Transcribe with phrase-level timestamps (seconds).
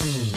[0.00, 0.29] Mm-hmm.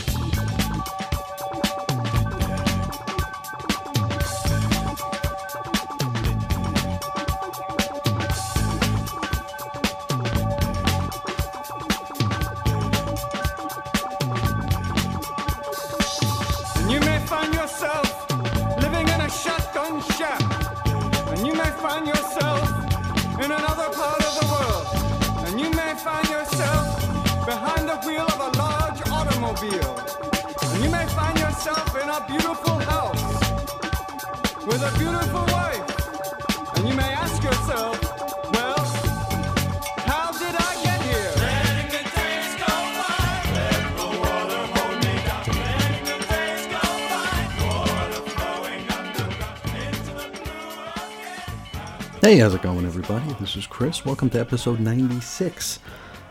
[52.34, 53.32] Hey, how's it going, everybody?
[53.40, 54.05] This is Chris.
[54.05, 55.78] Welcome to episode 96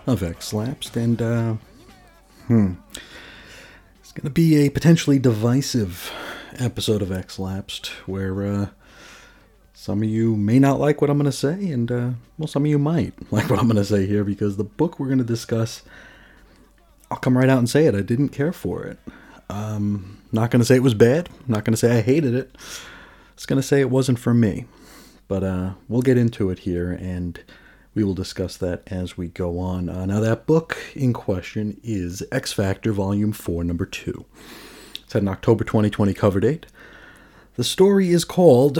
[0.08, 1.54] of X Lapsed, and uh,
[2.48, 2.72] hmm,
[4.00, 6.12] it's going to be a potentially divisive
[6.58, 8.66] episode of X Lapsed, where uh,
[9.74, 12.64] some of you may not like what I'm going to say, and uh, well, some
[12.64, 15.18] of you might like what I'm going to say here because the book we're going
[15.18, 15.84] to discuss,
[17.12, 17.94] I'll come right out and say it.
[17.94, 18.98] I didn't care for it.
[19.48, 21.28] Um, not going to say it was bad.
[21.46, 22.56] Not going to say I hated it.
[23.34, 24.66] It's going to say it wasn't for me.
[25.28, 27.40] But uh, we'll get into it here and
[27.94, 29.88] we will discuss that as we go on.
[29.88, 34.24] Uh, now, that book in question is X Factor Volume 4, Number 2.
[35.02, 36.66] It's had an October 2020 cover date.
[37.56, 38.78] The story is called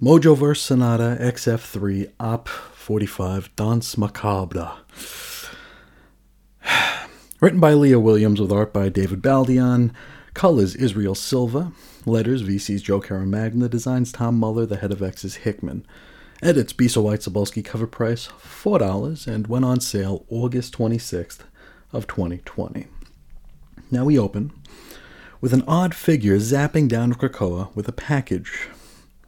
[0.00, 4.72] Mojoverse Sonata XF3 Op 45 Danse Macabre.
[7.40, 9.90] Written by Leah Williams with art by David Baldeón.
[10.34, 11.72] Colors Israel Silva.
[12.06, 13.68] Letters VC's Joe Caramagna.
[13.68, 15.86] Designs Tom Muller, the head of X's Hickman.
[16.42, 17.64] Edits Bisa White Cebulski.
[17.64, 21.40] Cover price $4 and went on sale August 26th
[21.92, 22.86] of 2020.
[23.90, 24.52] Now we open
[25.40, 28.68] with an odd figure zapping down Krakoa with a package.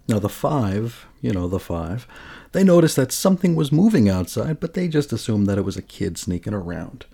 [0.09, 2.07] Now the five, you know, the five,
[2.53, 5.83] they noticed that something was moving outside, but they just assumed that it was a
[5.83, 7.07] kid sneaking around.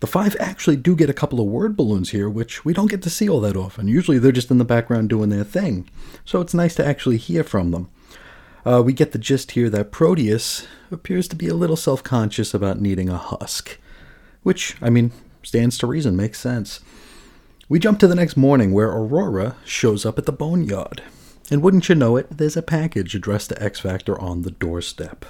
[0.00, 3.02] The five actually do get a couple of word balloons here, which we don't get
[3.02, 3.86] to see all that often.
[3.86, 5.88] Usually they're just in the background doing their thing.
[6.24, 7.90] So it's nice to actually hear from them.
[8.64, 12.54] Uh, we get the gist here that Proteus appears to be a little self conscious
[12.54, 13.78] about needing a husk.
[14.42, 15.12] Which, I mean,
[15.42, 16.80] stands to reason, makes sense.
[17.68, 21.02] We jump to the next morning where Aurora shows up at the boneyard.
[21.50, 25.24] And wouldn't you know it, there's a package addressed to X Factor on the doorstep.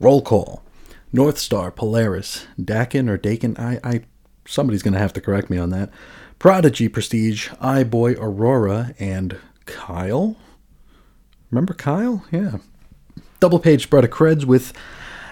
[0.00, 0.62] Roll call.
[1.12, 4.00] North Star, Polaris, Daken or Daken, I, I,
[4.46, 5.90] somebody's gonna have to correct me on that.
[6.38, 10.36] Prodigy, Prestige, Eye-Boy, Aurora, and Kyle.
[11.50, 12.24] Remember Kyle?
[12.30, 12.58] Yeah.
[13.40, 14.72] Double page spread of creds with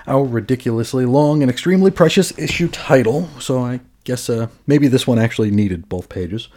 [0.06, 3.28] our ridiculously long and extremely precious issue title.
[3.40, 6.48] So I guess uh, maybe this one actually needed both pages.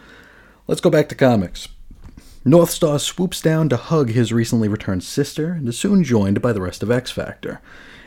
[0.68, 1.68] Let's go back to comics.
[2.50, 6.52] North Star swoops down to hug his recently returned sister and is soon joined by
[6.52, 7.62] the rest of X Factor,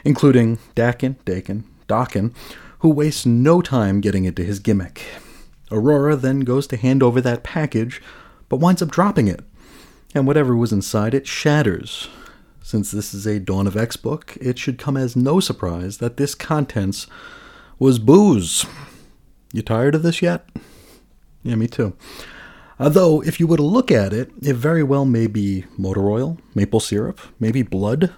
[0.04, 2.34] including Daken, Daken, Daken,
[2.80, 5.04] who wastes no time getting into his gimmick.
[5.70, 8.02] Aurora then goes to hand over that package,
[8.48, 9.44] but winds up dropping it,
[10.12, 12.08] and whatever was inside it shatters.
[12.64, 16.16] Since this is a Dawn of X book, it should come as no surprise that
[16.16, 17.06] this contents
[17.78, 18.66] was booze.
[19.52, 20.48] You tired of this yet?
[21.44, 21.96] Yeah, me too.
[22.82, 26.38] Although, if you were to look at it, it very well may be motor oil,
[26.52, 28.12] maple syrup, maybe blood.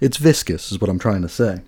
[0.00, 1.60] It's viscous, is what I'm trying to say.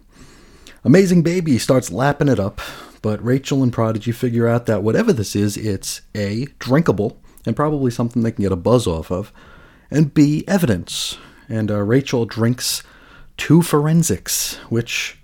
[0.83, 2.61] Amazing Baby starts lapping it up,
[3.01, 7.17] but Rachel and Prodigy figure out that whatever this is, it's A, drinkable,
[7.47, 9.33] and probably something they can get a buzz off of,
[9.89, 11.19] and B, evidence.
[11.49, 12.83] And uh, Rachel drinks
[13.37, 15.21] two forensics, which,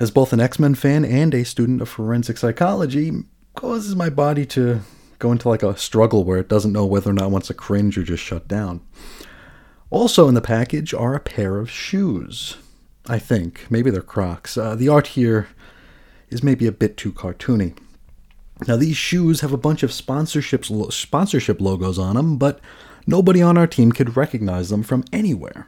[0.00, 3.12] as both an X Men fan and a student of forensic psychology,
[3.54, 4.80] causes my body to
[5.24, 7.54] go into like a struggle where it doesn't know whether or not it wants to
[7.54, 8.80] cringe or just shut down.
[9.90, 12.56] Also in the package are a pair of shoes.
[13.06, 13.66] I think.
[13.70, 14.56] Maybe they're Crocs.
[14.56, 15.48] Uh, the art here
[16.30, 17.76] is maybe a bit too cartoony.
[18.66, 22.60] Now, these shoes have a bunch of sponsorships, lo- sponsorship logos on them, but
[23.06, 25.66] nobody on our team could recognize them from anywhere.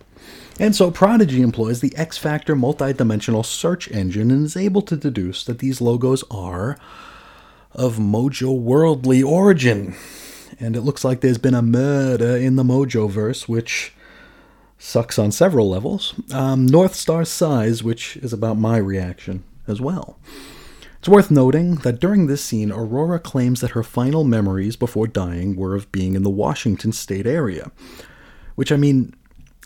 [0.59, 5.45] And so Prodigy employs the X Factor multidimensional search engine and is able to deduce
[5.45, 6.79] that these logos are
[7.77, 9.95] of Mojo worldly origin.
[10.59, 13.93] And it looks like there's been a murder in the Mojo verse, which
[14.79, 16.15] sucks on several levels.
[16.33, 20.19] Um, North Star's size, which is about my reaction as well.
[20.99, 25.55] It's worth noting that during this scene, Aurora claims that her final memories before dying
[25.55, 27.71] were of being in the Washington state area.
[28.55, 29.15] Which, I mean,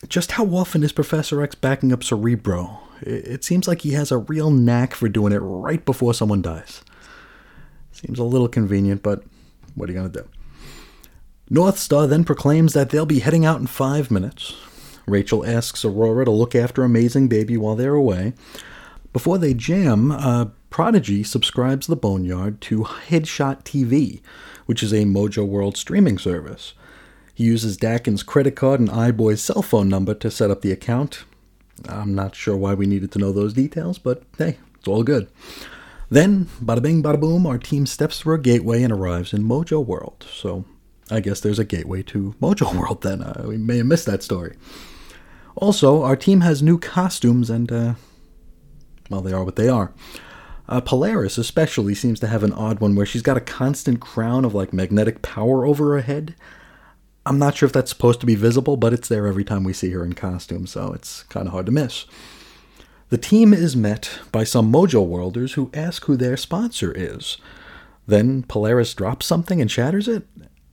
[0.09, 2.81] just how often is Professor X backing up Cerebro?
[3.03, 6.83] It seems like he has a real knack for doing it right before someone dies.
[8.01, 9.23] Seems a little convenient, but
[9.75, 10.29] what are you going to do?
[11.51, 14.55] North Star then proclaims that they'll be heading out in five minutes.
[15.07, 18.35] Rachel asks Aurora to look after Amazing Baby while they're away.
[19.13, 24.21] Before they jam, uh, Prodigy subscribes the Boneyard to Headshot TV,
[24.67, 26.75] which is a Mojo World streaming service.
[27.35, 31.25] He uses Daken's credit card and Eye-Boy's cell phone number to set up the account.
[31.89, 35.29] I'm not sure why we needed to know those details, but hey, it's all good.
[36.11, 39.85] Then, bada bing, bada boom, our team steps through a gateway and arrives in Mojo
[39.85, 40.27] World.
[40.31, 40.65] So,
[41.09, 43.23] I guess there's a gateway to Mojo World then.
[43.23, 44.57] Uh, we may have missed that story.
[45.55, 47.95] Also, our team has new costumes and, uh,
[49.09, 49.93] well, they are what they are.
[50.69, 54.45] Uh, Polaris, especially, seems to have an odd one where she's got a constant crown
[54.45, 56.35] of like magnetic power over her head.
[57.27, 59.73] I'm not sure if that's supposed to be visible, but it's there every time we
[59.73, 62.07] see her in costume, so it's kind of hard to miss.
[63.11, 67.39] The team is met by some Mojo Worlders who ask who their sponsor is.
[68.07, 70.23] Then Polaris drops something and shatters it.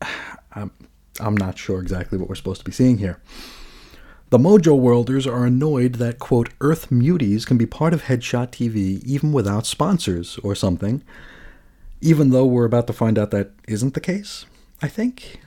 [0.54, 0.72] I'm,
[1.20, 3.20] I'm not sure exactly what we're supposed to be seeing here.
[4.30, 9.04] The Mojo Worlders are annoyed that, quote, Earth Muties can be part of Headshot TV
[9.04, 11.04] even without sponsors or something,
[12.02, 14.46] even though we're about to find out that isn't the case,
[14.80, 15.40] I think.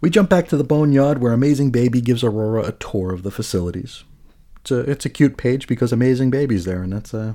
[0.00, 3.30] We jump back to the Boneyard where Amazing Baby gives Aurora a tour of the
[3.30, 4.04] facilities.
[4.68, 7.32] It's a, it's a cute page because Amazing babies there, and that's uh,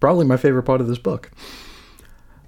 [0.00, 1.30] probably my favorite part of this book.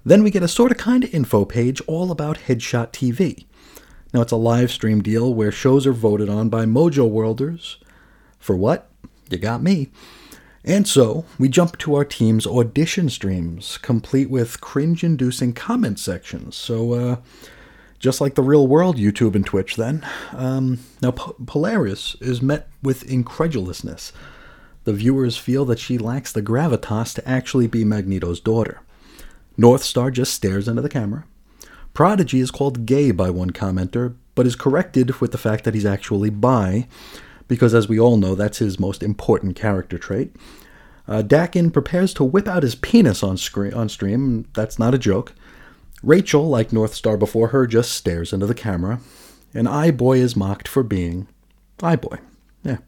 [0.05, 3.47] Then we get a sort of kind of info page all about Headshot TV.
[4.13, 7.79] Now, it's a live stream deal where shows are voted on by Mojo Worlders.
[8.39, 8.91] For what?
[9.31, 9.89] You got me.
[10.67, 16.57] And so, we jump to our team's audition streams, complete with cringe inducing comment sections.
[16.57, 17.17] So, uh,
[18.01, 20.05] just like the real world YouTube and Twitch, then.
[20.33, 24.13] Um, now, P- Polaris is met with incredulousness.
[24.85, 28.81] The viewers feel that she lacks the gravitas to actually be Magneto's daughter.
[29.57, 31.25] North Star just stares into the camera.
[31.93, 35.85] Prodigy is called gay by one commenter, but is corrected with the fact that he's
[35.85, 36.89] actually bi,
[37.47, 40.35] because as we all know, that's his most important character trait.
[41.07, 44.47] Uh, Daken prepares to whip out his penis on, screen, on stream.
[44.55, 45.35] That's not a joke.
[46.03, 49.01] Rachel, like North Star before her, just stares into the camera.
[49.53, 51.27] And Eye-Boy is mocked for being
[51.83, 52.19] Eye-Boy.
[52.63, 52.79] Yeah.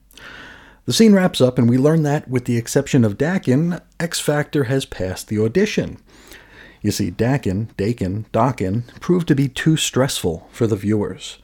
[0.85, 4.65] The scene wraps up, and we learn that, with the exception of Daken, X Factor
[4.65, 5.99] has passed the audition.
[6.81, 11.39] You see, Daken, Daken, Daken proved to be too stressful for the viewers.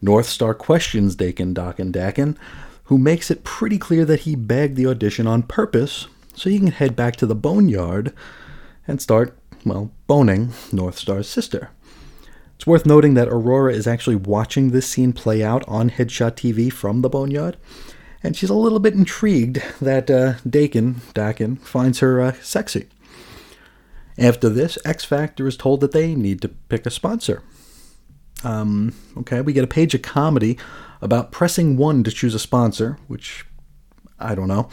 [0.00, 2.36] North Star questions Daken, Daken, Daken,
[2.84, 6.68] who makes it pretty clear that he bagged the audition on purpose so he can
[6.68, 8.14] head back to the boneyard
[8.86, 11.70] and start, well, boning North Star's sister.
[12.56, 16.72] It's worth noting that Aurora is actually watching this scene play out on Headshot TV
[16.72, 17.56] from the boneyard,
[18.22, 22.88] and she's a little bit intrigued that uh, Daken, Daken finds her uh, sexy.
[24.18, 27.42] After this, X Factor is told that they need to pick a sponsor.
[28.42, 30.58] Um, okay, we get a page of comedy
[31.00, 33.46] about pressing one to choose a sponsor, which
[34.18, 34.68] I don't know,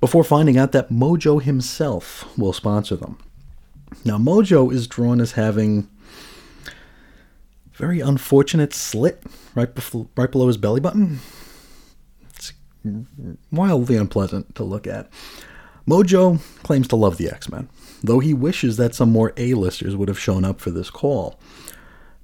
[0.00, 3.18] before finding out that Mojo himself will sponsor them.
[4.04, 5.88] Now, Mojo is drawn as having
[7.72, 9.22] very unfortunate slit
[9.54, 11.20] right, before, right below his belly button.
[12.30, 12.52] It's
[13.50, 15.08] wildly unpleasant to look at.
[15.86, 17.68] Mojo claims to love the X Men
[18.02, 21.38] though he wishes that some more A-listers would have shown up for this call.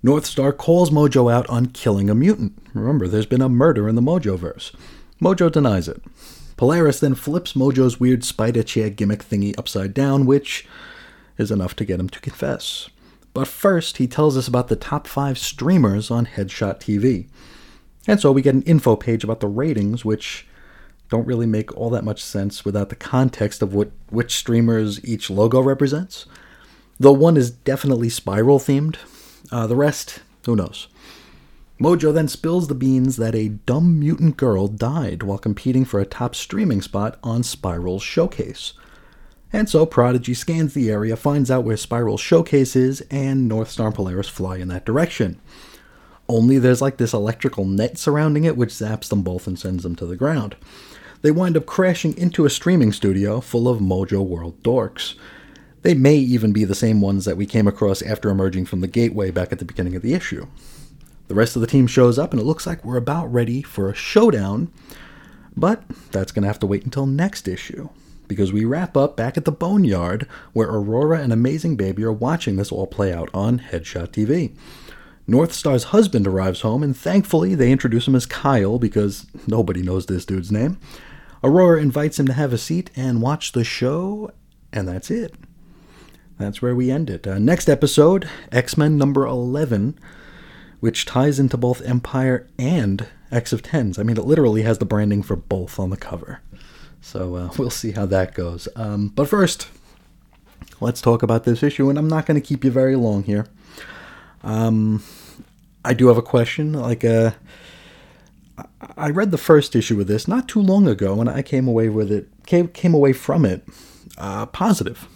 [0.03, 2.59] North Star calls Mojo out on killing a mutant.
[2.75, 4.75] Remember, there's been a murder in the Mojoverse.
[5.21, 6.03] Mojo denies it.
[6.57, 10.69] Polaris then flips Mojo's weird spider chair gimmick thingy upside down, which
[11.39, 12.89] is enough to get him to confess.
[13.33, 17.27] But first, he tells us about the top five streamers on Headshot TV.
[18.07, 20.47] And so we get an info page about the ratings, which
[21.09, 25.31] don't really make all that much sense without the context of what which streamers each
[25.31, 26.27] logo represents.
[26.99, 28.97] Though one is definitely spiral themed,
[29.51, 30.89] uh, the rest, who knows.
[31.81, 36.07] Mojo then spills the beans that a dumb mutant girl died while competing for a
[36.07, 38.75] top streaming spot on Spiral's showcase.
[39.55, 43.95] And so Prodigy scans the area, finds out where Spiral's showcase is, and Northstar and
[43.95, 45.41] Polaris fly in that direction.
[46.29, 49.97] Only there's like this electrical net surrounding it, which zaps them both and sends them
[49.97, 50.57] to the ground
[51.25, 55.15] they wind up crashing into a streaming studio full of Mojo World dorks.
[55.81, 58.87] They may even be the same ones that we came across after emerging from the
[58.87, 60.47] gateway back at the beginning of the issue.
[61.29, 63.89] The rest of the team shows up, and it looks like we're about ready for
[63.89, 64.71] a showdown,
[65.57, 67.89] but that's going to have to wait until next issue,
[68.29, 72.57] because we wrap up back at the Boneyard, where Aurora and Amazing Baby are watching
[72.57, 74.57] this all play out on Headshot TV.
[75.27, 80.07] North Star's husband arrives home, and thankfully they introduce him as Kyle because nobody knows
[80.07, 80.79] this dude's name.
[81.43, 84.31] Aurora invites him to have a seat and watch the show,
[84.73, 85.35] and that's it.
[86.39, 87.27] that's where we end it.
[87.27, 89.99] Uh, next episode, X Men number 11,
[90.81, 93.99] which ties into both Empyre and X of Tens.
[93.99, 96.41] I mean, it literally has the branding for both on the cover.
[97.05, 98.67] So uh, we'll see how that goes.
[98.75, 99.69] Um, but first,
[100.81, 103.47] let's talk about this issue, and I'm not going to keep you very long here.
[104.43, 105.03] Um,
[105.85, 106.73] I do have a question.
[106.73, 107.33] Like, uh,
[108.97, 111.91] I read the first issue of this not too long ago, and I came away
[111.91, 113.65] with it came came away from it
[114.17, 115.07] uh, positive.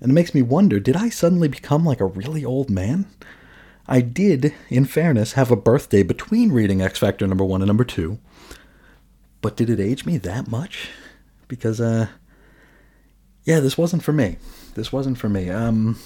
[0.00, 3.06] And it makes me wonder: Did I suddenly become like a really old man?
[3.88, 7.84] I did, in fairness, have a birthday between reading X Factor number one and number
[7.84, 8.18] two.
[9.40, 10.90] But did it age me that much?
[11.46, 12.08] Because, uh,
[13.44, 14.36] yeah, this wasn't for me.
[14.74, 15.48] This wasn't for me.
[15.50, 15.98] Um,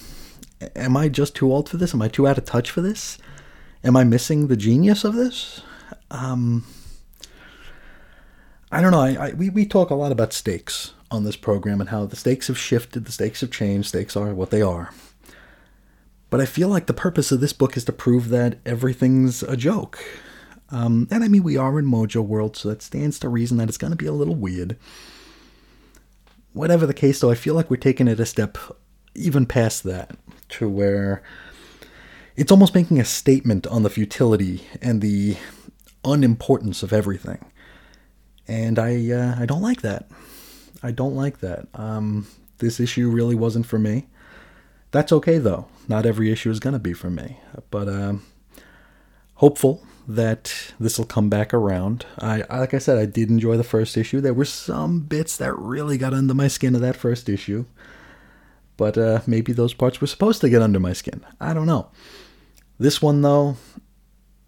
[0.75, 1.93] am I just too old for this?
[1.93, 3.17] Am I too out of touch for this?
[3.83, 5.61] Am I missing the genius of this?
[6.09, 6.63] Um,
[8.71, 9.01] I don't know.
[9.01, 12.15] I, I, we, we talk a lot about stakes on this program and how the
[12.15, 14.91] stakes have shifted, the stakes have changed, stakes are what they are.
[16.29, 19.55] But I feel like the purpose of this book is to prove that everything's a
[19.55, 20.03] joke.
[20.69, 23.69] Um, and I mean, we are in Mojo World, so that stands to reason that
[23.69, 24.77] it's going to be a little weird.
[26.53, 28.57] Whatever the case, though, I feel like we're taking it a step
[29.15, 30.17] even past that
[30.49, 31.21] to where
[32.35, 35.37] it's almost making a statement on the futility and the
[36.03, 37.45] unimportance of everything.
[38.47, 40.09] And I, uh, I don't like that.
[40.81, 41.67] I don't like that.
[41.73, 42.27] Um,
[42.57, 44.07] this issue really wasn't for me.
[44.91, 45.67] That's okay though.
[45.87, 47.39] Not every issue is going to be for me.
[47.71, 48.23] But um,
[49.35, 52.05] hopeful that this will come back around.
[52.19, 54.21] I like I said, I did enjoy the first issue.
[54.21, 57.65] There were some bits that really got under my skin of that first issue,
[58.77, 61.25] but uh, maybe those parts were supposed to get under my skin.
[61.39, 61.89] I don't know.
[62.79, 63.57] This one though,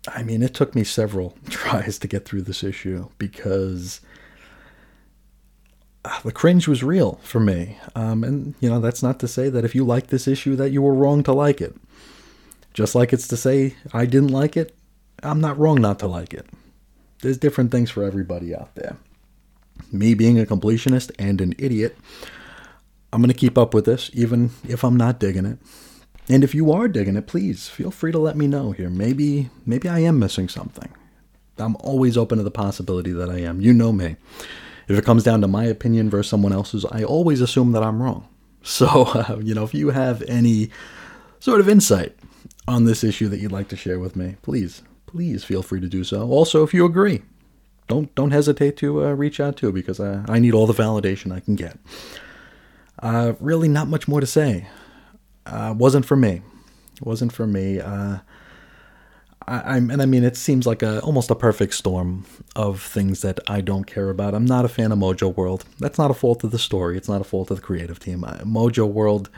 [0.08, 4.02] I mean, it took me several tries to get through this issue because
[6.04, 7.78] uh, the cringe was real for me.
[7.96, 10.72] Um, and you know, that's not to say that if you like this issue that
[10.72, 11.76] you were wrong to like it.
[12.74, 14.76] Just like it's to say I didn't like it,
[15.25, 16.46] I'm not wrong not to like it.
[17.22, 18.98] There's different things for everybody out there.
[19.91, 21.98] Me being a completionist and an idiot,
[23.12, 25.58] I'm going to keep up with this, even if I'm not digging it.
[26.27, 28.89] And if you are digging it, please feel free to let me know here.
[28.89, 30.91] Maybe, maybe I am missing something.
[31.58, 33.62] I'm always open to the possibility that I am.
[33.62, 34.17] You know me.
[34.88, 38.01] If it comes down to my opinion versus someone else's, I always assume that I'm
[38.01, 38.27] wrong.
[38.67, 40.72] So, uh, you know, if you have any
[41.39, 42.15] sort of insight
[42.67, 45.88] on this issue that you'd like to share with me, please please feel free to
[45.88, 46.28] do so.
[46.30, 47.22] Also, if you agree,
[47.88, 51.32] don't don't hesitate to uh, reach out to because I, I need all the validation
[51.32, 51.78] I can get.
[53.00, 54.68] Uh, really, not much more to say.
[55.46, 56.42] Uh, wasn't for me.
[57.02, 57.80] Wasn't for me.
[57.80, 58.20] Uh,
[59.48, 63.22] I, am and I mean, it seems like a almost a perfect storm of things
[63.22, 64.34] that I don't care about.
[64.34, 65.66] I'm not a fan of Mojo World.
[65.80, 66.98] That's not a fault of the story.
[66.98, 68.22] It's not a fault of the creative team.
[68.22, 69.30] Mojo World.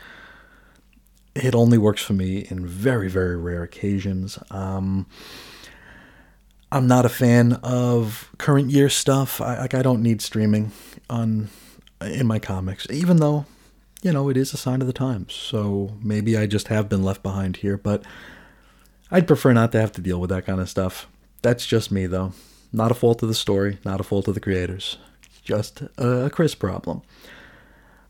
[1.36, 4.40] It only works for me in very, very rare occasions.
[4.50, 5.06] Um,
[6.72, 9.40] I'm not a fan of current year stuff.
[9.40, 10.72] I like I don't need streaming
[11.10, 11.50] on
[12.02, 13.46] in my comics, even though
[14.02, 15.34] you know it is a sign of the times.
[15.34, 18.04] So maybe I just have been left behind here, but
[19.10, 21.08] I'd prefer not to have to deal with that kind of stuff.
[21.42, 22.34] That's just me though.
[22.74, 24.98] Not a fault of the story, not a fault of the creators.
[25.44, 27.02] Just a Chris problem.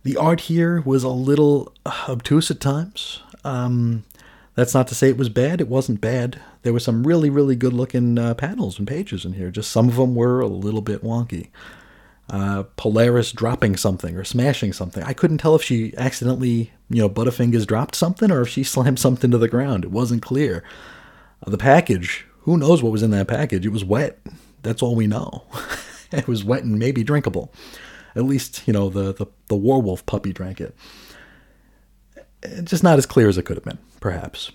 [0.02, 3.22] The art here was a little obtuse at times.
[3.44, 4.04] Um,
[4.58, 5.62] that's not to say it was bad.
[5.62, 6.42] It wasn't bad.
[6.64, 9.52] There were some really, really good looking uh, panels and pages in here.
[9.52, 11.50] Just some of them were a little bit wonky.
[12.28, 15.04] Uh, Polaris dropping something or smashing something.
[15.04, 18.98] I couldn't tell if she accidentally, you know, Butterfingers dropped something or if she slammed
[18.98, 19.84] something to the ground.
[19.84, 20.64] It wasn't clear.
[21.46, 23.64] Uh, the package, who knows what was in that package?
[23.64, 24.18] It was wet.
[24.64, 25.44] That's all we know.
[26.12, 27.54] it was wet and maybe drinkable.
[28.16, 30.76] At least, you know, the, the, the werewolf puppy drank it
[32.63, 34.51] just not as clear as it could have been, perhaps.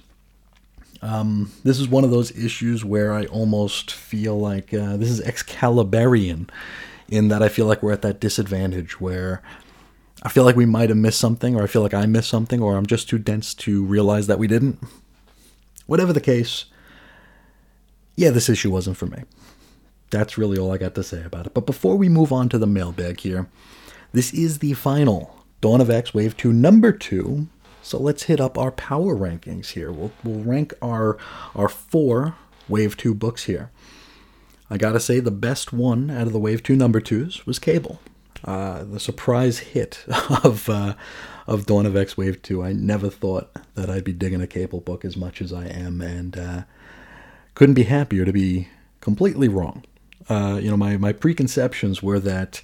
[1.03, 5.21] Um, this is one of those issues where I almost feel like uh, this is
[5.21, 6.49] Excaliburian,
[7.09, 9.43] in that I feel like we're at that disadvantage where
[10.23, 12.63] I feel like we might have missed something, or I feel like I missed something,
[12.63, 14.79] or I'm just too dense to realize that we didn't.
[15.87, 16.67] Whatever the case,
[18.15, 19.25] yeah, this issue wasn't for me.
[20.11, 21.55] That's really all I got to say about it.
[21.55, 23.49] But before we move on to the mailbag here,
[24.13, 27.49] this is the final Dawn of X Wave 2 number 2
[27.83, 29.91] so let's hit up our power rankings here.
[29.91, 31.19] We'll, we'll rank our,
[31.55, 32.37] our four
[32.69, 33.71] Wave 2 books here.
[34.71, 38.01] I gotta say, the best one out of the Wave 2 number twos was Cable.
[38.45, 40.05] Uh, the surprise hit
[40.45, 40.95] of, uh,
[41.47, 42.63] of Dawn of X Wave 2.
[42.63, 46.01] I never thought that I'd be digging a Cable book as much as I am,
[46.01, 46.63] and uh,
[47.55, 48.69] couldn't be happier to be
[49.01, 49.85] completely wrong.
[50.29, 52.63] Uh, you know, my, my preconceptions were that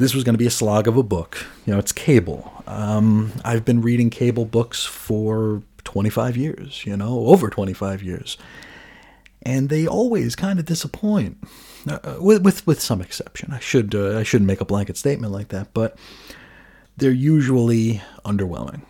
[0.00, 1.46] this was going to be a slog of a book.
[1.66, 2.50] You know, it's Cable.
[2.66, 8.38] Um, I've been reading Cable books for 25 years, you know, over 25 years.
[9.42, 11.38] And they always kind of disappoint,
[11.88, 13.52] uh, with, with, with some exception.
[13.52, 15.96] I should uh, I shouldn't make a blanket statement like that, but
[16.96, 18.82] they're usually underwhelming.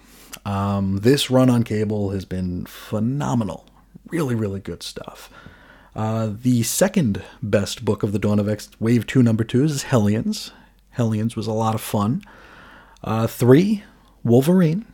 [0.45, 3.67] Um, this run on cable has been phenomenal.
[4.09, 5.31] Really, really good stuff.
[5.95, 9.83] Uh, the second best book of the Dawn of X Wave 2 number 2 is
[9.85, 10.53] Hellions.
[10.91, 12.23] Hellions was a lot of fun.
[13.03, 13.85] Uh, three,
[14.25, 14.87] Wolverine.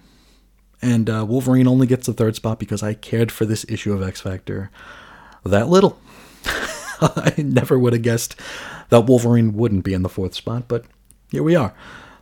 [0.83, 4.03] And uh, Wolverine only gets the third spot because I cared for this issue of
[4.03, 4.71] X Factor
[5.45, 5.99] that little.
[7.01, 8.39] I never would have guessed
[8.89, 10.85] that Wolverine wouldn't be in the fourth spot, but
[11.31, 11.75] here we are.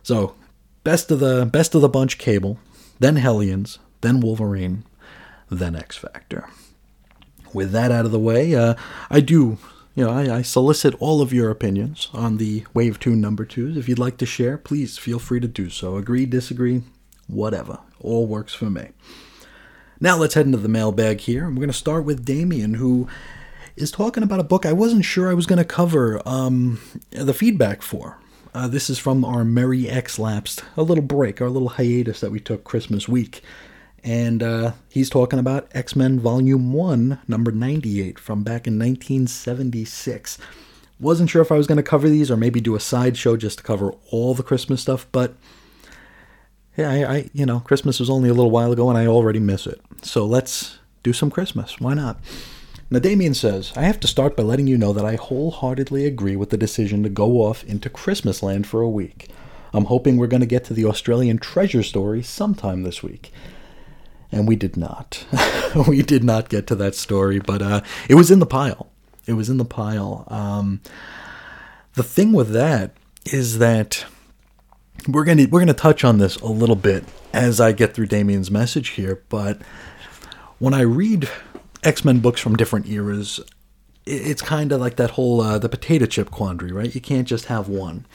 [0.03, 0.35] So,
[0.83, 2.59] best of the best of the bunch Cable,
[2.99, 4.83] then Hellions, then Wolverine,
[5.49, 6.49] then X Factor.
[7.53, 8.75] With that out of the way, uh,
[9.09, 9.57] I do,
[9.95, 13.77] you know, I, I, solicit all of your opinions on the Wave 2 number 2s.
[13.77, 15.95] If you'd like to share, please feel free to do so.
[15.95, 16.83] Agree, disagree,
[17.27, 17.79] whatever.
[18.01, 18.89] All works for me.
[20.01, 21.47] Now let's head into the mailbag here.
[21.47, 23.07] We're going to start with Damien, who
[23.77, 27.33] is talking about a book I wasn't sure I was going to cover um, the
[27.33, 28.19] feedback for.
[28.53, 32.31] Uh, this is from our Merry X Lapsed, a little break, our little hiatus that
[32.31, 33.41] we took Christmas week.
[34.05, 40.37] And uh, he's talking about X Men Volume 1, number 98, from back in 1976.
[40.99, 43.57] Wasn't sure if I was going to cover these or maybe do a sideshow just
[43.57, 45.33] to cover all the Christmas stuff, but
[46.77, 49.39] yeah, I, I, you know, Christmas was only a little while ago and I already
[49.39, 49.81] miss it.
[50.03, 51.79] So let's do some Christmas.
[51.79, 52.19] Why not?
[52.91, 56.35] Now, Damien says, I have to start by letting you know that I wholeheartedly agree
[56.35, 59.29] with the decision to go off into Christmas land for a week.
[59.73, 63.31] I'm hoping we're going to get to the Australian treasure story sometime this week.
[64.31, 65.25] And we did not.
[65.87, 68.91] we did not get to that story, but uh, it was in the pile.
[69.25, 70.25] It was in the pile.
[70.27, 70.81] Um,
[71.93, 74.05] the thing with that is that
[75.07, 77.03] we're gonna we're gonna touch on this a little bit
[77.33, 79.61] as I get through Damien's message here, but
[80.59, 81.29] when I read
[81.83, 83.39] X Men books from different eras,
[84.05, 86.93] it's kind of like that whole uh, the potato chip quandary, right?
[86.93, 88.05] You can't just have one.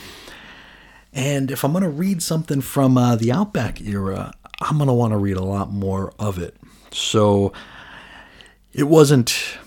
[1.13, 4.93] And if I'm going to read something from uh, the Outback era, I'm going to
[4.93, 6.57] want to read a lot more of it.
[6.93, 7.53] So
[8.73, 9.59] it wasn't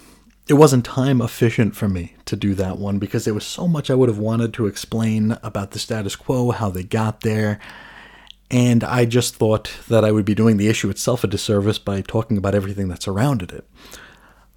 [0.47, 3.89] it wasn't time efficient for me to do that one because there was so much
[3.89, 7.59] I would have wanted to explain about the status quo, how they got there.
[8.51, 12.01] And I just thought that I would be doing the issue itself a disservice by
[12.01, 13.67] talking about everything that surrounded it.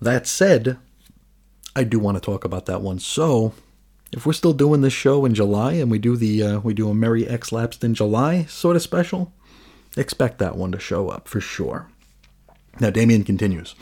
[0.01, 0.77] That said,
[1.75, 2.99] I do want to talk about that one.
[2.99, 3.55] So,
[4.13, 6.91] if we're still doing this show in July and we do the uh, we do
[6.91, 9.33] a Merry X Lapsed in July sort of special,
[9.97, 11.89] expect that one to show up for sure.
[12.79, 13.75] Now, Damien continues.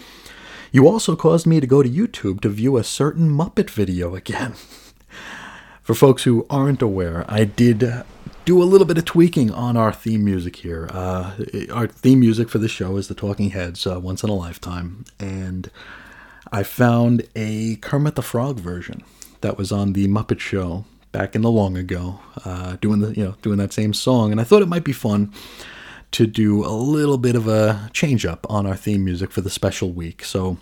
[0.73, 4.55] You also caused me to go to YouTube to view a certain Muppet video again.
[5.83, 8.05] For folks who aren't aware, I did
[8.45, 10.89] do a little bit of tweaking on our theme music here.
[10.91, 11.35] Uh,
[11.71, 15.05] our theme music for the show is the Talking Heads, uh, Once in a Lifetime,
[15.21, 15.71] and
[16.51, 19.03] I found a Kermit the Frog version
[19.43, 23.25] that was on the Muppet Show back in the long ago, uh, doing the you
[23.25, 25.33] know doing that same song, and I thought it might be fun
[26.15, 29.51] to do a little bit of a change up on our theme music for the
[29.51, 30.25] special week.
[30.25, 30.59] So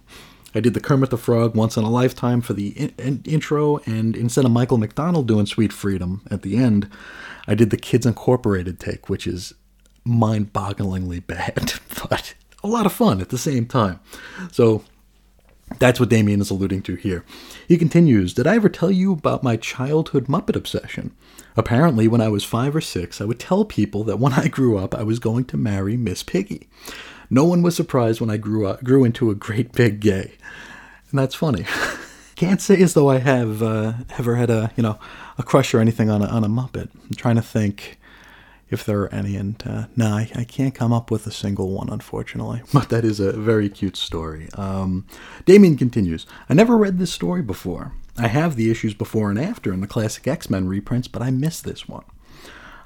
[0.55, 3.77] I did the Kermit the Frog once in a lifetime for the in- in- intro,
[3.85, 6.89] and instead of Michael McDonald doing Sweet Freedom at the end,
[7.47, 9.53] I did the Kids Incorporated take, which is
[10.05, 11.75] mind bogglingly bad,
[12.09, 12.35] but
[12.65, 14.01] a lot of fun at the same time.
[14.53, 14.85] So
[15.79, 17.25] that's what Damien is alluding to here.
[17.67, 21.15] He continues Did I ever tell you about my childhood Muppet obsession?
[21.57, 24.79] Apparently, when I was five or six, I would tell people that when I grew
[24.79, 26.69] up, I was going to marry Miss Piggy.
[27.29, 30.33] No one was surprised when I grew up, grew into a great big gay,
[31.11, 31.65] and that's funny.
[32.37, 34.99] Can't say as though I have uh, ever had a you know
[35.39, 36.89] a crush or anything on a, on a Muppet.
[36.95, 37.99] I'm trying to think
[38.73, 41.71] if there are any, and uh, no, I, I, can't come up with a single
[41.71, 42.63] one, unfortunately.
[42.73, 44.49] But that is a very cute story.
[44.55, 45.07] Um,
[45.45, 47.93] Damien continues I never read this story before.
[48.17, 51.31] I have the issues before and after in the classic X Men reprints, but I
[51.31, 52.05] missed this one.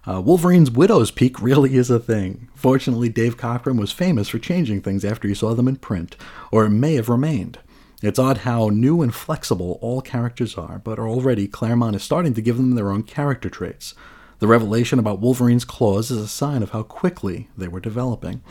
[0.08, 2.48] Uh, Wolverine's widow's peak really is a thing.
[2.54, 6.16] Fortunately, Dave Cockrum was famous for changing things after he saw them in print,
[6.52, 7.58] or it may have remained.
[8.02, 12.42] It's odd how new and flexible all characters are, but already Claremont is starting to
[12.42, 13.94] give them their own character traits.
[14.38, 18.42] The revelation about Wolverine's claws is a sign of how quickly they were developing.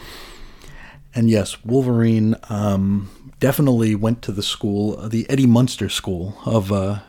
[1.14, 7.00] And yes, Wolverine um, definitely went to the school, the Eddie Munster school of uh,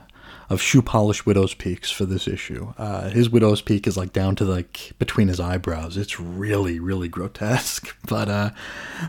[0.48, 2.72] of shoe polish widow's peaks for this issue.
[2.78, 5.96] Uh, his widow's peak is like down to like between his eyebrows.
[5.96, 7.94] It's really, really grotesque.
[8.08, 8.50] But uh,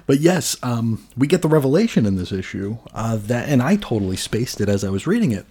[0.07, 4.15] but yes, um, we get the revelation in this issue uh, that, and I totally
[4.15, 5.45] spaced it as I was reading it.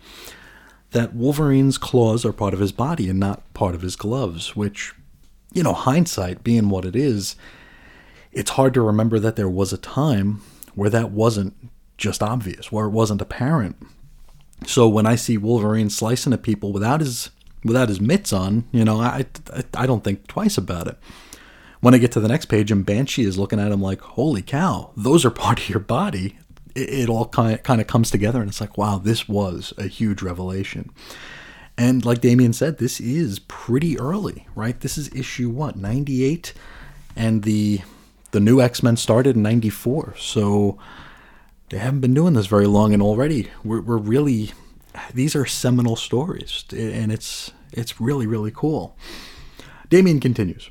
[0.93, 4.95] That Wolverine's claws are part of his body and not part of his gloves, which,
[5.53, 7.37] you know, hindsight being what it is,
[8.33, 10.43] it's hard to remember that there was a time
[10.75, 11.55] where that wasn't
[11.97, 13.77] just obvious, where it wasn't apparent.
[14.67, 17.31] So when I see Wolverine slicing at people without his
[17.65, 20.97] without his mitts on, you know, I, I, I don't think twice about it.
[21.81, 24.43] When I get to the next page and Banshee is looking at him like, holy
[24.43, 26.39] cow, those are part of your body,
[26.77, 29.73] it, it all kind of, kind of comes together and it's like, wow, this was
[29.79, 30.91] a huge revelation.
[31.79, 34.79] And like Damien said, this is pretty early, right?
[34.81, 36.55] This is issue what, 98?
[37.15, 37.81] And the
[38.33, 40.15] the new X-Men started in 94.
[40.19, 40.79] So
[41.71, 44.53] they haven't been doing this very long and already we're, we're really
[45.15, 48.97] these are seminal stories and it's it's really really cool.
[49.89, 50.71] Damien continues.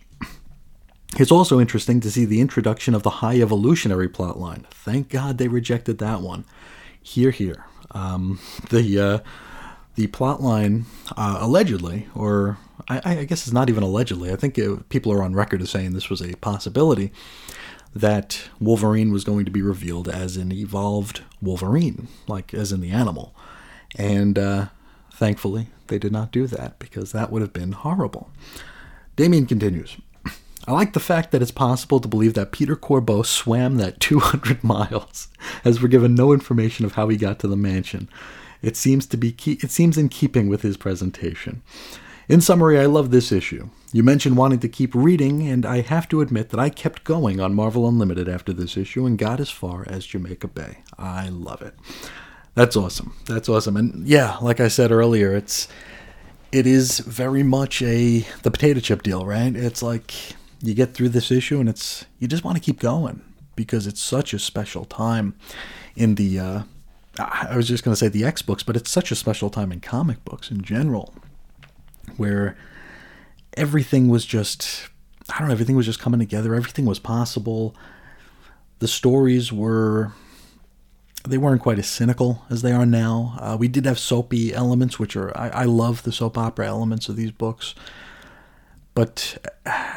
[1.17, 4.65] It's also interesting to see the introduction of the high evolutionary plotline.
[4.67, 6.43] Thank God they rejected that one.
[7.01, 7.65] Here, here.
[7.91, 9.19] Um, the uh,
[9.95, 10.83] the plotline
[11.15, 12.57] uh, allegedly, or
[12.89, 14.33] I, I, guess it's not even allegedly.
[14.33, 17.13] I think it, people are on record as saying this was a possibility
[17.95, 22.91] that Wolverine was going to be revealed as an evolved Wolverine, like as in the
[22.91, 23.33] animal,
[23.95, 24.65] and uh,
[25.13, 28.29] thankfully they did not do that because that would have been horrible.
[29.15, 29.95] Damien continues.
[30.67, 34.63] I like the fact that it's possible to believe that Peter Corbeau swam that 200
[34.63, 35.27] miles,
[35.63, 38.09] as we're given no information of how he got to the mansion.
[38.61, 41.61] It seems to be ke- it seems in keeping with his presentation.
[42.27, 43.69] In summary, I love this issue.
[43.93, 47.39] You mentioned wanting to keep reading, and I have to admit that I kept going
[47.39, 50.79] on Marvel Unlimited after this issue and got as far as Jamaica Bay.
[50.97, 51.75] I love it.
[52.55, 53.13] That's awesome.
[53.27, 53.77] That's awesome.
[53.77, 55.67] And yeah, like I said earlier, it's
[56.51, 59.55] it is very much a the potato chip deal, right?
[59.55, 60.13] It's like
[60.61, 63.21] you get through this issue and it's you just want to keep going
[63.55, 65.35] because it's such a special time
[65.95, 66.61] in the uh,
[67.17, 69.71] I was just going to say the X books, but it's such a special time
[69.71, 71.13] in comic books in general
[72.17, 72.57] where
[73.55, 74.89] everything was just
[75.29, 77.75] I don't know, everything was just coming together, everything was possible.
[78.79, 80.11] The stories were
[81.27, 83.35] they weren't quite as cynical as they are now.
[83.39, 87.09] Uh, we did have soapy elements, which are I, I love the soap opera elements
[87.09, 87.73] of these books
[88.95, 89.37] but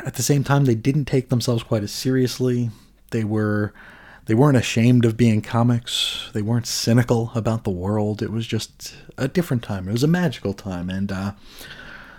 [0.04, 2.70] at the same time they didn't take themselves quite as seriously.
[3.10, 3.72] They were
[4.26, 6.28] they weren't ashamed of being comics.
[6.34, 8.20] They weren't cynical about the world.
[8.20, 9.88] It was just a different time.
[9.88, 10.90] It was a magical time.
[10.90, 11.32] And uh,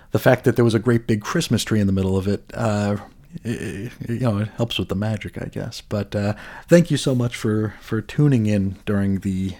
[0.09, 2.49] the fact that there was a great big christmas tree in the middle of it,
[2.55, 2.97] uh,
[3.43, 5.81] it you know it helps with the magic i guess.
[5.81, 6.33] But uh,
[6.67, 9.55] thank you so much for for tuning in during the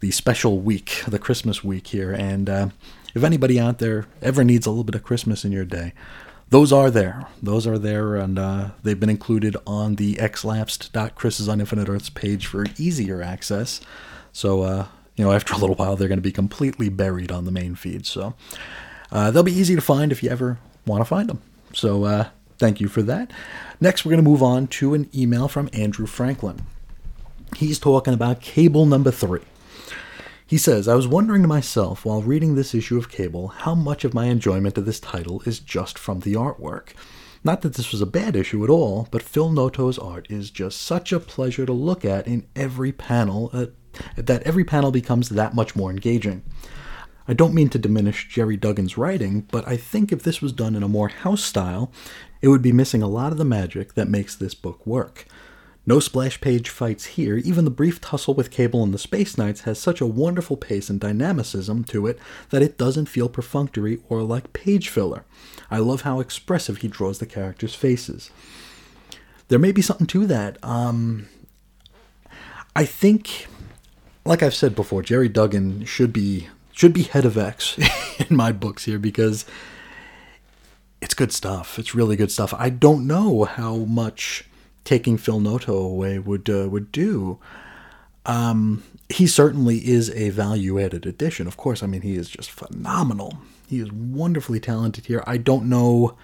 [0.00, 2.12] the special week the christmas week here.
[2.12, 2.68] And uh,
[3.14, 5.94] if anybody out there ever needs a little bit of christmas in your day
[6.48, 7.26] those are there.
[7.42, 12.46] Those are there, and uh, they've been included on the xlapsed.chris's on Infinite Earths page
[12.46, 13.80] for easier access.
[14.32, 17.46] So, uh, you know, after a little while, they're going to be completely buried on
[17.46, 18.06] the main feed.
[18.06, 18.34] So,
[19.10, 21.42] uh, they'll be easy to find if you ever want to find them.
[21.72, 22.28] So, uh,
[22.58, 23.32] thank you for that.
[23.80, 26.64] Next, we're going to move on to an email from Andrew Franklin.
[27.56, 29.42] He's talking about cable number three.
[30.48, 34.04] He says, I was wondering to myself while reading this issue of Cable how much
[34.04, 36.90] of my enjoyment of this title is just from the artwork.
[37.42, 40.80] Not that this was a bad issue at all, but Phil Noto's art is just
[40.80, 43.66] such a pleasure to look at in every panel uh,
[44.14, 46.44] that every panel becomes that much more engaging.
[47.26, 50.76] I don't mean to diminish Gerry Duggan's writing, but I think if this was done
[50.76, 51.90] in a more house style,
[52.40, 55.26] it would be missing a lot of the magic that makes this book work.
[55.88, 59.60] No splash page fights here, even the brief tussle with Cable and the Space Knights
[59.60, 62.18] has such a wonderful pace and dynamicism to it
[62.50, 65.24] that it doesn't feel perfunctory or like page filler.
[65.70, 68.30] I love how expressive he draws the characters' faces.
[69.46, 70.58] There may be something to that.
[70.64, 71.28] Um,
[72.74, 73.46] I think,
[74.24, 77.78] like I've said before, Gerry Duggan should be should be head of X
[78.18, 79.46] in my books here because
[81.00, 81.78] it's good stuff.
[81.78, 82.52] It's really good stuff.
[82.58, 84.44] I don't know how much
[84.86, 87.38] taking Phil Noto away would uh, would do.
[88.24, 91.46] Um, he certainly is a value added addition.
[91.46, 93.38] Of course, I mean he is just phenomenal.
[93.68, 95.22] He is wonderfully talented here.
[95.26, 96.16] I don't know,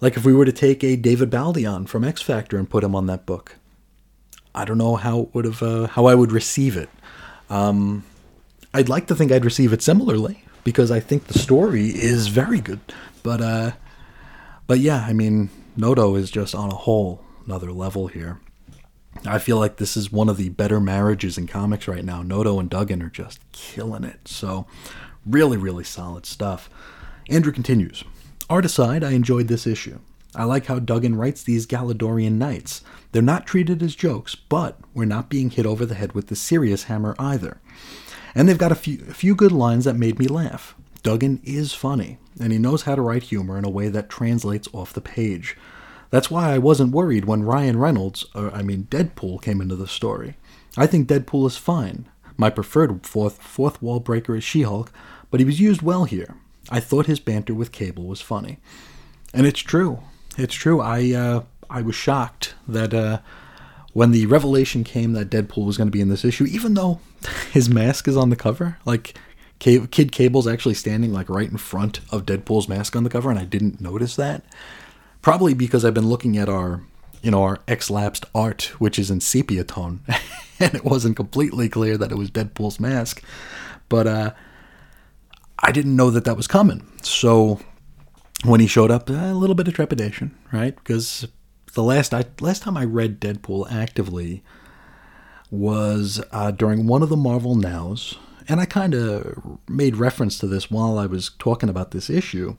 [0.00, 2.94] like if we were to take a David Baldeón from X Factor and put him
[2.94, 3.56] on that book,
[4.54, 6.88] I don't know how it would have uh, how I would receive it.
[7.50, 8.04] Um,
[8.72, 12.60] I'd like to think I'd receive it similarly because I think the story is very
[12.60, 12.80] good.
[13.22, 13.72] But uh,
[14.66, 18.40] but yeah, I mean Noto is just on a whole another level here.
[19.24, 22.22] I feel like this is one of the better marriages in comics right now.
[22.22, 24.28] Noto and Duggan are just killing it.
[24.28, 24.66] So,
[25.24, 26.68] really, really solid stuff.
[27.28, 28.04] Andrew continues
[28.48, 29.98] Art aside, I enjoyed this issue.
[30.34, 32.82] I like how Duggan writes these Galadorian knights.
[33.10, 36.36] They're not treated as jokes, but we're not being hit over the head with the
[36.36, 37.58] serious hammer either.
[38.34, 40.74] And they've got a few, a few good lines that made me laugh.
[41.02, 44.68] Duggan is funny, and he knows how to write humor in a way that translates
[44.72, 45.56] off the page.
[46.16, 49.86] That's why I wasn't worried when Ryan Reynolds, or I mean Deadpool, came into the
[49.86, 50.38] story.
[50.74, 52.08] I think Deadpool is fine.
[52.38, 54.90] My preferred fourth, fourth wall breaker is She Hulk,
[55.30, 56.36] but he was used well here.
[56.70, 58.60] I thought his banter with Cable was funny.
[59.34, 60.00] And it's true.
[60.38, 60.80] It's true.
[60.80, 63.18] I uh, I was shocked that uh,
[63.92, 67.00] when the revelation came that Deadpool was going to be in this issue, even though
[67.52, 69.18] his mask is on the cover, like
[69.58, 73.38] Kid Cable's actually standing like right in front of Deadpool's mask on the cover, and
[73.38, 74.42] I didn't notice that.
[75.26, 76.82] Probably because I've been looking at our,
[77.20, 80.02] you know, our X-lapsed art, which is in sepia tone,
[80.60, 83.24] and it wasn't completely clear that it was Deadpool's mask.
[83.88, 84.34] But uh,
[85.58, 86.86] I didn't know that that was coming.
[87.02, 87.58] So
[88.44, 90.76] when he showed up, a little bit of trepidation, right?
[90.76, 91.26] Because
[91.74, 94.44] the last I last time I read Deadpool actively
[95.50, 98.16] was uh, during one of the Marvel Nows,
[98.48, 102.56] and I kind of made reference to this while I was talking about this issue.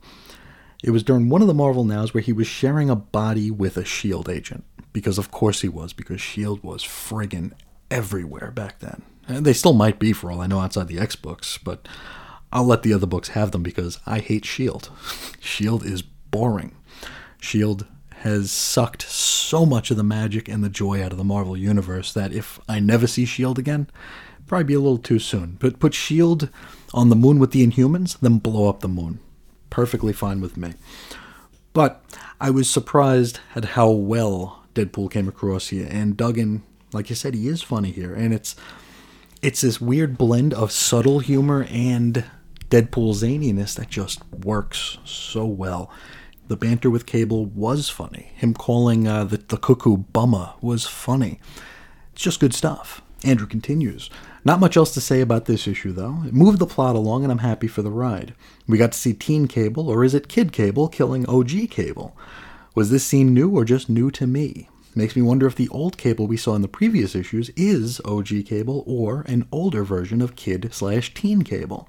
[0.82, 3.76] It was during one of the Marvel Nows where he was sharing a body with
[3.76, 7.52] a Shield agent, because of course he was, because Shield was friggin'
[7.90, 9.02] everywhere back then.
[9.26, 11.88] And they still might be for all I know outside the X books, but
[12.52, 14.90] I'll let the other books have them because I hate Shield.
[15.40, 16.76] Shield is boring.
[17.40, 17.86] Shield
[18.20, 22.12] has sucked so much of the magic and the joy out of the Marvel universe
[22.12, 23.88] that if I never see Shield again,
[24.46, 25.56] probably be a little too soon.
[25.60, 26.48] But put Shield
[26.94, 29.20] on the moon with the Inhumans, then blow up the moon.
[29.78, 30.74] Perfectly fine with me.
[31.72, 32.02] But
[32.40, 37.32] I was surprised at how well Deadpool came across here, and Duggan, like you said,
[37.32, 38.56] he is funny here, and it's
[39.40, 42.24] it's this weird blend of subtle humor and
[42.70, 45.92] Deadpool zaniness that just works so well.
[46.48, 48.32] The banter with Cable was funny.
[48.34, 51.38] Him calling uh, the, the cuckoo Bummer was funny.
[52.14, 53.00] It's just good stuff.
[53.22, 54.10] Andrew continues.
[54.44, 56.22] Not much else to say about this issue, though.
[56.26, 58.34] It moved the plot along, and I'm happy for the ride.
[58.68, 62.14] We got to see Teen Cable, or is it Kid Cable, killing OG Cable?
[62.74, 64.68] Was this scene new or just new to me?
[64.94, 68.44] Makes me wonder if the old Cable we saw in the previous issues is OG
[68.46, 71.88] Cable or an older version of Kid slash Teen Cable.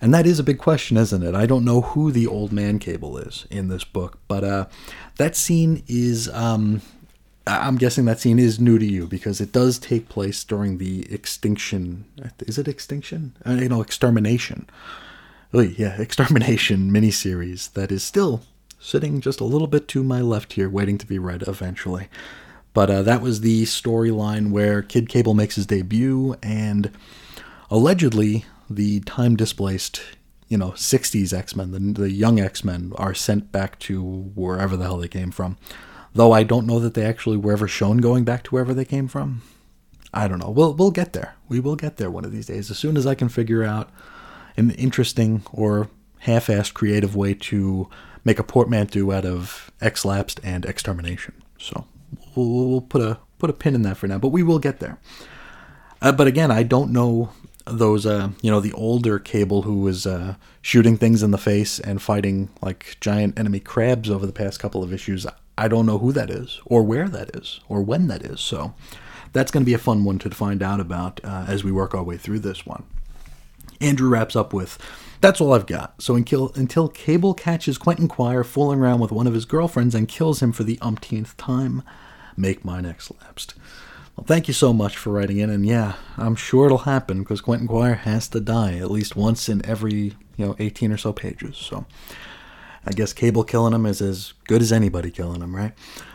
[0.00, 1.34] And that is a big question, isn't it?
[1.34, 4.66] I don't know who the old man cable is in this book, but uh,
[5.18, 6.28] that scene is.
[6.30, 6.80] Um,
[7.46, 11.10] I'm guessing that scene is new to you because it does take place during the
[11.12, 12.04] extinction.
[12.40, 13.34] Is it extinction?
[13.44, 14.68] Uh, you know, extermination.
[15.52, 18.42] Oh, yeah, extermination miniseries that is still
[18.78, 22.08] sitting just a little bit to my left here, waiting to be read eventually.
[22.72, 26.92] But uh, that was the storyline where Kid Cable makes his debut, and
[27.68, 30.02] allegedly the time displaced,
[30.46, 34.76] you know, 60s X Men, the, the young X Men, are sent back to wherever
[34.76, 35.58] the hell they came from.
[36.14, 38.84] Though I don't know that they actually were ever shown going back to wherever they
[38.84, 39.42] came from.
[40.14, 40.50] I don't know.
[40.50, 41.34] We'll, we'll get there.
[41.48, 42.70] We will get there one of these days.
[42.70, 43.90] As soon as I can figure out
[44.60, 45.88] an interesting or
[46.20, 47.88] half assed creative way to
[48.24, 51.34] make a portmanteau out of X lapsed and extermination.
[51.58, 51.86] So
[52.34, 54.80] we'll, we'll, put a put a pin in that for now, but we will get
[54.80, 54.98] there.
[56.02, 57.30] Uh, but again, I don't know
[57.66, 61.78] those uh you know the older cable who was uh shooting things in the face
[61.78, 65.26] and fighting like giant enemy crabs over the past couple of issues
[65.58, 68.74] i don't know who that is or where that is or when that is so
[69.32, 71.94] that's going to be a fun one to find out about uh, as we work
[71.94, 72.84] our way through this one
[73.80, 74.78] andrew wraps up with
[75.20, 79.26] that's all i've got so until, until cable catches quentin quire fooling around with one
[79.26, 81.82] of his girlfriends and kills him for the umpteenth time
[82.36, 83.54] make mine X lapsed
[84.20, 87.40] well, thank you so much for writing in, and yeah, I'm sure it'll happen because
[87.40, 91.12] Quentin Quire has to die at least once in every you know 18 or so
[91.12, 91.56] pages.
[91.56, 91.86] So
[92.84, 95.72] I guess Cable killing him is as good as anybody killing him, right?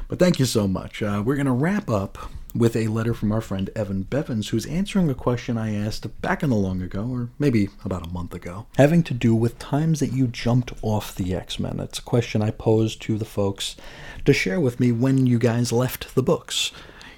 [0.08, 1.02] But thank you so much.
[1.02, 2.18] Uh, we're gonna wrap up
[2.56, 6.42] with a letter from our friend Evan Bevins, who's answering a question I asked back
[6.42, 10.00] in the long ago, or maybe about a month ago, having to do with times
[10.00, 11.80] that you jumped off the X Men.
[11.80, 13.76] It's a question I posed to the folks
[14.24, 16.72] to share with me when you guys left the books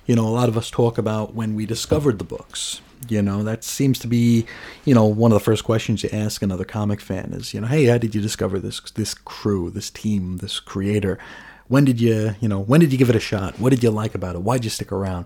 [0.07, 2.81] you know, a lot of us talk about when we discovered the books.
[3.09, 4.47] You know, that seems to be,
[4.85, 7.67] you know, one of the first questions you ask another comic fan is, you know,
[7.67, 11.19] hey, how did you discover this this crew, this team, this creator?
[11.67, 13.59] When did you, you know, when did you give it a shot?
[13.59, 14.41] What did you like about it?
[14.41, 15.25] Why'd you stick around?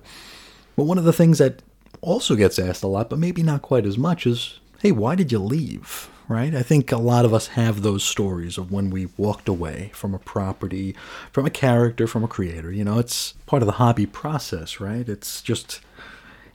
[0.76, 1.62] But one of the things that
[2.02, 5.32] also gets asked a lot, but maybe not quite as much, is, hey, why did
[5.32, 6.10] you leave?
[6.32, 6.56] right?
[6.56, 10.14] I think a lot of us have those stories of when we walked away from
[10.14, 10.96] a property,
[11.32, 12.72] from a character, from a creator.
[12.72, 15.08] You know, it's part of the hobby process, right?
[15.08, 15.82] It's just,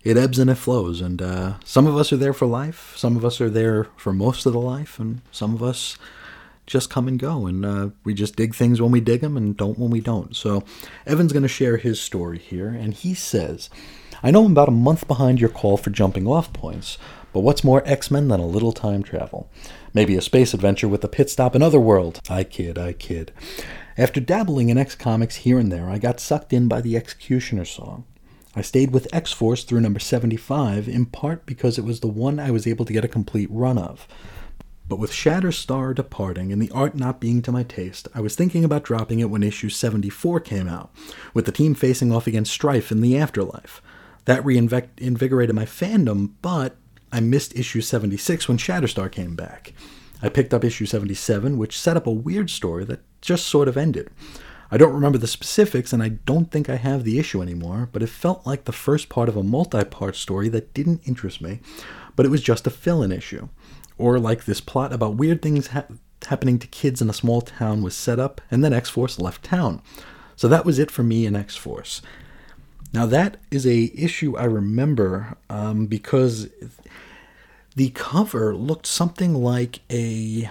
[0.02, 1.02] it ebbs and it flows.
[1.02, 4.14] And uh, some of us are there for life, some of us are there for
[4.14, 5.98] most of the life, and some of us
[6.66, 9.56] just come and go, and uh, we just dig things when we dig them and
[9.56, 10.34] don't when we don't.
[10.34, 10.64] So,
[11.06, 13.70] Evan's going to share his story here, and he says,
[14.22, 16.98] I know I'm about a month behind your call for jumping off points,
[17.32, 19.50] but what's more X Men than a little time travel?
[19.92, 22.20] Maybe a space adventure with a pit stop in Otherworld.
[22.28, 23.32] I kid, I kid.
[23.98, 27.66] After dabbling in X Comics here and there, I got sucked in by the X-Cutioner
[27.66, 28.04] song.
[28.54, 32.40] I stayed with X Force through number 75, in part because it was the one
[32.40, 34.08] I was able to get a complete run of.
[34.88, 38.64] But with Shatterstar departing and the art not being to my taste, I was thinking
[38.64, 40.90] about dropping it when issue 74 came out,
[41.34, 43.82] with the team facing off against Strife in the afterlife.
[44.26, 46.76] That reinvigorated my fandom, but
[47.10, 49.72] I missed issue 76 when Shatterstar came back.
[50.22, 53.76] I picked up issue 77, which set up a weird story that just sort of
[53.76, 54.10] ended.
[54.70, 58.02] I don't remember the specifics, and I don't think I have the issue anymore, but
[58.02, 61.60] it felt like the first part of a multi part story that didn't interest me,
[62.14, 63.48] but it was just a fill in issue
[63.98, 65.84] or like this plot about weird things ha-
[66.26, 69.44] happening to kids in a small town was set up, and then X Force left
[69.44, 69.82] town.
[70.36, 72.02] So that was it for me in X Force.
[72.92, 76.48] Now that is a issue I remember um, because
[77.74, 80.50] the cover looked something like a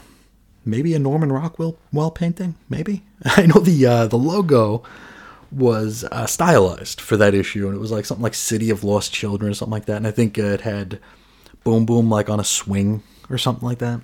[0.63, 2.55] maybe a Norman Rockwell well painting.
[2.69, 4.83] Maybe I know the uh, the logo
[5.51, 9.13] was uh, stylized for that issue, and it was like something like City of Lost
[9.13, 9.97] Children or something like that.
[9.97, 10.99] And I think uh, it had
[11.65, 13.99] Boom Boom like on a swing or something like that.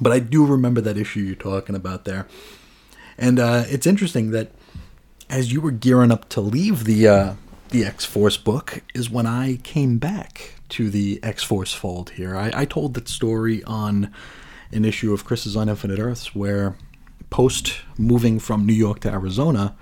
[0.00, 2.28] But I do remember that issue you're talking about there.
[3.18, 4.52] And uh, it's interesting that
[5.28, 7.34] as you were gearing up to leave the uh,
[7.70, 12.36] the X Force book, is when I came back to the X Force fold here.
[12.36, 14.12] I, I told that story on
[14.70, 16.76] an issue of Chris is on Infinite Earths where
[17.30, 19.74] post moving from New York to Arizona,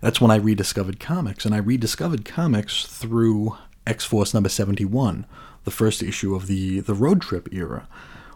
[0.00, 1.44] that's when I rediscovered comics.
[1.44, 3.56] And I rediscovered comics through
[3.86, 5.26] X Force number 71,
[5.64, 7.86] the first issue of the, the road trip era,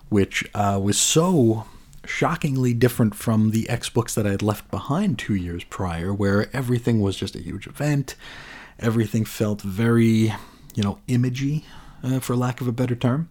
[0.08, 1.66] which uh, was so
[2.04, 6.54] shockingly different from the X books that I had left behind two years prior, where
[6.54, 8.14] everything was just a huge event.
[8.78, 10.32] Everything felt very,
[10.74, 11.64] you know, imagey,
[12.02, 13.28] uh, for lack of a better term.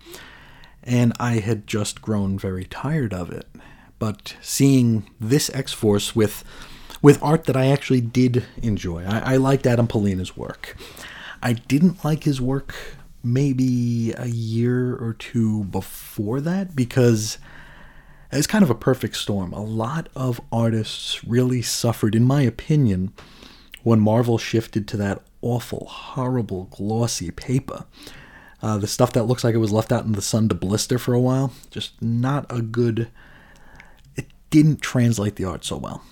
[0.84, 3.48] And I had just grown very tired of it.
[3.98, 6.44] But seeing this X Force with
[7.02, 10.76] with art that I actually did enjoy, I, I liked Adam Pollina's work.
[11.42, 12.74] I didn't like his work
[13.26, 17.38] maybe a year or two before that because
[18.32, 19.54] it's kind of a perfect storm.
[19.54, 23.14] A lot of artists really suffered, in my opinion,
[23.84, 27.86] when Marvel shifted to that awful, horrible, glossy paper.
[28.62, 30.98] Uh, the stuff that looks like it was left out in the sun to blister
[30.98, 33.10] for a while, just not a good.
[34.16, 36.04] It didn't translate the art so well.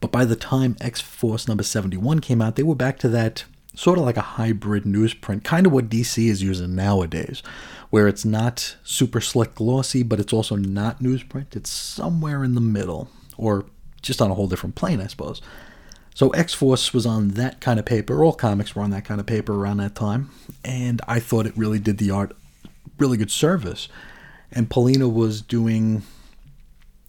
[0.00, 3.44] But by the time X Force number 71 came out, they were back to that
[3.78, 7.44] sort of like a hybrid newsprint, kind of what DC is using nowadays,
[7.90, 11.54] where it's not super slick glossy, but it's also not newsprint.
[11.54, 13.66] It's somewhere in the middle, or
[14.02, 15.40] just on a whole different plane, I suppose.
[16.12, 18.24] So X Force was on that kind of paper.
[18.24, 20.30] All comics were on that kind of paper around that time,
[20.64, 22.34] and I thought it really did the art
[22.98, 23.88] really good service.
[24.50, 26.02] And Pollina was doing,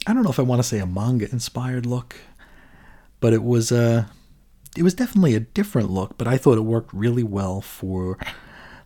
[0.05, 2.17] I don't know if I want to say a manga inspired look,
[3.19, 4.03] but it was a uh,
[4.77, 8.17] it was definitely a different look, but I thought it worked really well for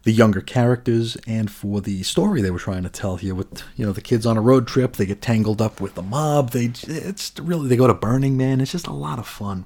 [0.04, 3.86] the younger characters and for the story they were trying to tell here with you
[3.86, 6.65] know the kids on a road trip they get tangled up with the mob they
[6.65, 9.65] it's really they go to burning man it's just a lot of fun.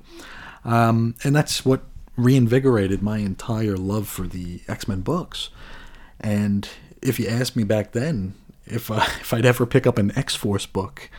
[0.63, 1.83] Um, and that's what
[2.15, 5.49] reinvigorated my entire love for the x-men books.
[6.19, 6.67] And
[7.01, 8.33] if you asked me back then
[8.65, 11.09] if, uh, if i'd ever pick up an x-force book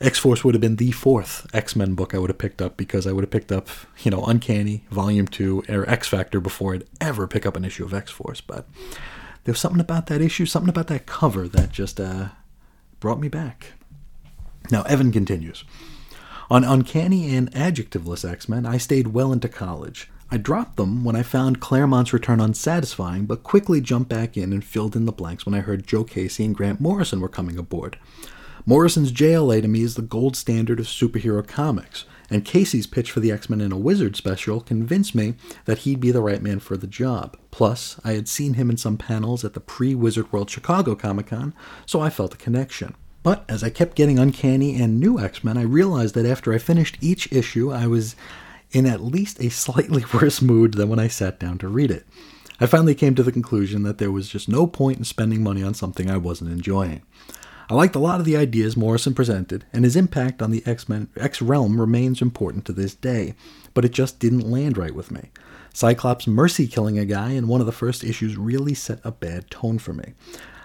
[0.00, 2.78] X Force would have been the fourth X Men book I would have picked up
[2.78, 6.74] because I would have picked up, you know, Uncanny, Volume 2, or X Factor before
[6.74, 8.40] I'd ever pick up an issue of X Force.
[8.40, 8.66] But
[9.44, 12.28] there was something about that issue, something about that cover that just uh,
[12.98, 13.72] brought me back.
[14.70, 15.64] Now, Evan continues.
[16.50, 20.10] On Uncanny and Adjectiveless X Men, I stayed well into college.
[20.30, 24.64] I dropped them when I found Claremont's return unsatisfying, but quickly jumped back in and
[24.64, 27.98] filled in the blanks when I heard Joe Casey and Grant Morrison were coming aboard.
[28.66, 33.20] Morrison's JLA to me is the gold standard of superhero comics, and Casey's pitch for
[33.20, 36.60] the X Men in a Wizard special convinced me that he'd be the right man
[36.60, 37.38] for the job.
[37.50, 41.28] Plus, I had seen him in some panels at the pre Wizard World Chicago Comic
[41.28, 41.54] Con,
[41.86, 42.94] so I felt a connection.
[43.22, 46.58] But as I kept getting Uncanny and new X Men, I realized that after I
[46.58, 48.14] finished each issue, I was
[48.72, 52.06] in at least a slightly worse mood than when I sat down to read it.
[52.60, 55.62] I finally came to the conclusion that there was just no point in spending money
[55.62, 57.00] on something I wasn't enjoying.
[57.70, 61.08] I liked a lot of the ideas Morrison presented, and his impact on the X-Men
[61.16, 63.34] X realm remains important to this day,
[63.74, 65.30] but it just didn't land right with me.
[65.72, 69.52] Cyclops mercy killing a guy in one of the first issues really set a bad
[69.52, 70.14] tone for me.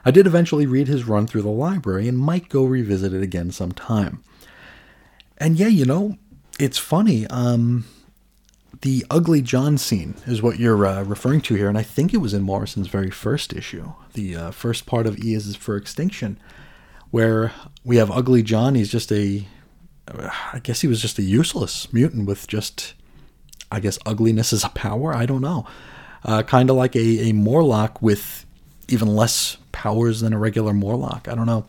[0.03, 3.51] I did eventually read his run through the library and might go revisit it again
[3.51, 4.23] sometime.
[5.37, 6.17] And yeah, you know,
[6.59, 7.27] it's funny.
[7.27, 7.85] Um,
[8.81, 12.17] the Ugly John scene is what you're uh, referring to here, and I think it
[12.17, 16.39] was in Morrison's very first issue, the uh, first part of E is for Extinction,
[17.15, 17.53] where
[17.85, 18.75] we have Ugly John.
[18.75, 19.47] He's just a,
[20.51, 22.93] I guess he was just a useless mutant with just,
[23.71, 25.15] I guess, ugliness as a power.
[25.15, 25.65] I don't know.
[26.25, 28.45] Uh, kind of like a, a Morlock with
[28.89, 31.29] even less powers than a regular Morlock.
[31.29, 31.65] I don't know.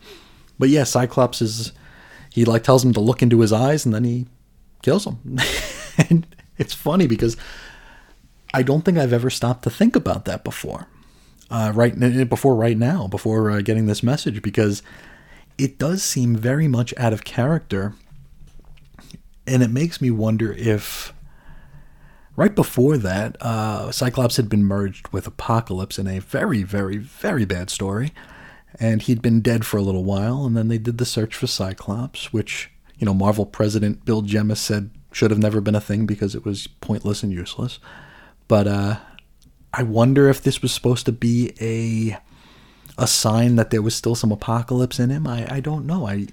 [0.59, 1.71] But yeah, Cyclops is,
[2.29, 4.25] he like tells him to look into his eyes and then he
[4.81, 5.39] kills him.
[6.09, 6.27] and
[6.57, 7.37] it's funny because
[8.53, 10.87] I don't think I've ever stopped to think about that before.
[11.49, 14.83] Uh, right before right now, before uh, getting this message, because
[15.57, 17.93] it does seem very much out of character,
[19.45, 21.13] and it makes me wonder if
[22.35, 27.45] right before that, uh, Cyclops had been merged with Apocalypse in a very, very, very
[27.45, 28.13] bad story,
[28.79, 31.47] and he'd been dead for a little while, and then they did the search for
[31.47, 36.05] Cyclops, which you know Marvel president Bill Jemas said should have never been a thing
[36.05, 37.79] because it was pointless and useless.
[38.47, 38.97] But uh,
[39.73, 42.19] I wonder if this was supposed to be a
[42.97, 45.27] a sign that there was still some apocalypse in him.
[45.27, 46.07] I, I don't know.
[46.07, 46.27] I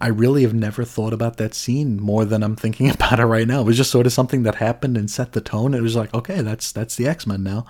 [0.00, 3.46] I really have never thought about that scene more than I'm thinking about it right
[3.46, 3.60] now.
[3.60, 5.74] It was just sort of something that happened and set the tone.
[5.74, 7.64] It was like, okay, that's that's the X Men now.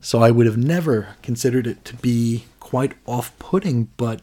[0.00, 4.22] So I would have never considered it to be quite off-putting, but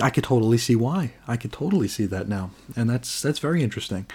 [0.00, 1.14] I could totally see why.
[1.26, 4.06] I could totally see that now, and that's that's very interesting.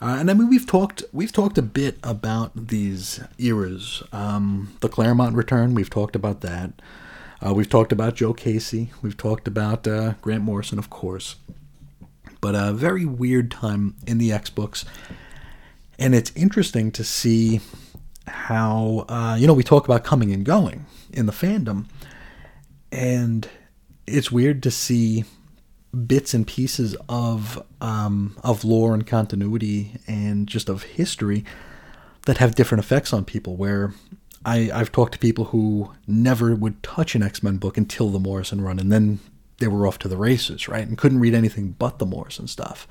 [0.00, 4.02] Uh, and I mean, we've talked we've talked a bit about these eras.
[4.12, 6.72] Um, the Claremont return, we've talked about that.
[7.44, 8.92] Uh, we've talked about Joe Casey.
[9.02, 11.36] We've talked about uh, Grant Morrison, of course.
[12.40, 14.84] But a very weird time in the X books,
[15.98, 17.60] and it's interesting to see
[18.26, 21.86] how uh, you know we talk about coming and going in the fandom,
[22.92, 23.48] and
[24.06, 25.24] it's weird to see
[25.96, 31.44] bits and pieces of um, of lore and continuity and just of history
[32.26, 33.56] that have different effects on people.
[33.56, 33.94] Where
[34.44, 38.18] I, I've talked to people who never would touch an X Men book until the
[38.18, 39.20] Morrison run, and then
[39.58, 40.86] they were off to the races, right?
[40.86, 42.86] And couldn't read anything but the Morrison stuff.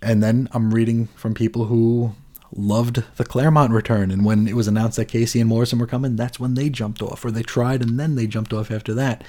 [0.00, 2.14] And then I'm reading from people who
[2.54, 6.14] loved the Claremont return, and when it was announced that Casey and Morrison were coming,
[6.14, 9.24] that's when they jumped off, or they tried and then they jumped off after that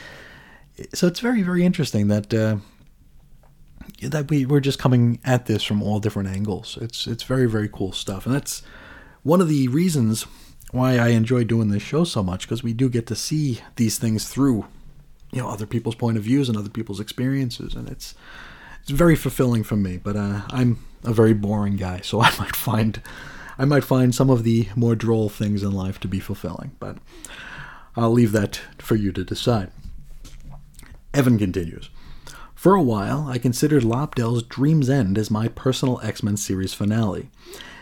[0.93, 2.57] so it's very very interesting that uh,
[4.01, 6.77] that we we're just coming at this from all different angles.
[6.81, 8.61] It's it's very very cool stuff, and that's
[9.23, 10.25] one of the reasons
[10.71, 13.97] why I enjoy doing this show so much because we do get to see these
[13.97, 14.65] things through
[15.31, 18.15] you know other people's point of views and other people's experiences, and it's
[18.81, 19.97] it's very fulfilling for me.
[19.97, 23.01] But uh, I'm a very boring guy, so I might find
[23.57, 26.97] I might find some of the more droll things in life to be fulfilling, but
[27.95, 29.71] I'll leave that for you to decide.
[31.13, 31.89] Evan continues.
[32.65, 37.29] For a while, I considered Lobdell's Dream's End as my personal X Men series finale,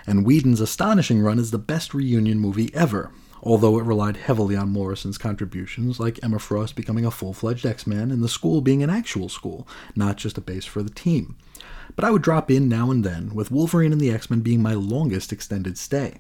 [0.06, 3.10] and Whedon's astonishing run is the best reunion movie ever,
[3.42, 7.88] although it relied heavily on Morrison's contributions, like Emma Frost becoming a full fledged X
[7.88, 9.66] Man and the school being an actual school,
[9.96, 11.38] not just a base for the team.
[11.96, 14.62] But I would drop in now and then, with Wolverine and the X Men being
[14.62, 16.20] my longest extended stay.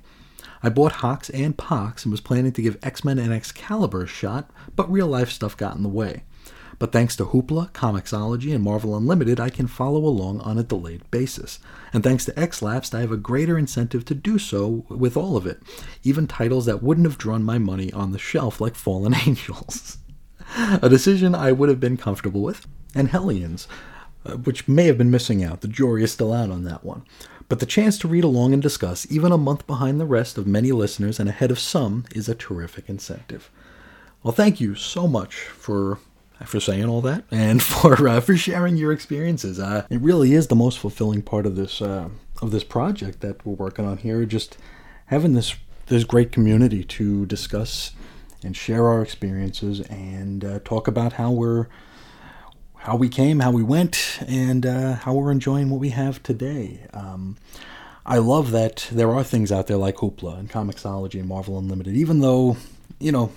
[0.63, 4.07] I bought HoX and PoX and was planning to give X Men and Excalibur a
[4.07, 6.23] shot, but real life stuff got in the way.
[6.83, 11.09] But thanks to Hoopla, Comixology, and Marvel Unlimited, I can follow along on a delayed
[11.11, 11.59] basis.
[11.93, 15.47] And thanks to XLapsed, I have a greater incentive to do so with all of
[15.47, 15.63] it,
[16.03, 19.99] even titles that wouldn't have drawn my money on the shelf like Fallen Angels.
[20.57, 23.65] a decision I would have been comfortable with, and Hellions,
[24.25, 25.61] uh, which may have been missing out.
[25.61, 27.05] The jury is still out on that one.
[27.47, 30.47] But the chance to read along and discuss, even a month behind the rest of
[30.47, 33.49] many listeners and ahead of some, is a terrific incentive.
[34.21, 35.99] Well, thank you so much for
[36.45, 39.59] for saying all that and for uh, for sharing your experiences.
[39.59, 42.09] Uh, it really is the most fulfilling part of this uh,
[42.41, 44.25] of this project that we're working on here.
[44.25, 44.57] Just
[45.07, 45.55] having this
[45.87, 47.91] this great community to discuss
[48.43, 51.67] and share our experiences and uh, talk about how we're
[52.75, 56.85] how we came, how we went, and uh, how we're enjoying what we have today.
[56.93, 57.37] Um,
[58.05, 61.95] I love that there are things out there like Hoopla and Comixology and Marvel Unlimited,
[61.95, 62.57] even though
[62.99, 63.31] you know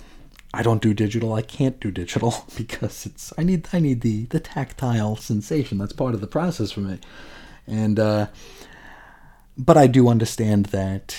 [0.53, 1.33] I don't do digital.
[1.33, 5.77] I can't do digital because it's I need I need the the tactile sensation.
[5.77, 6.99] That's part of the process for me.
[7.65, 8.27] And uh,
[9.57, 11.15] but I do understand that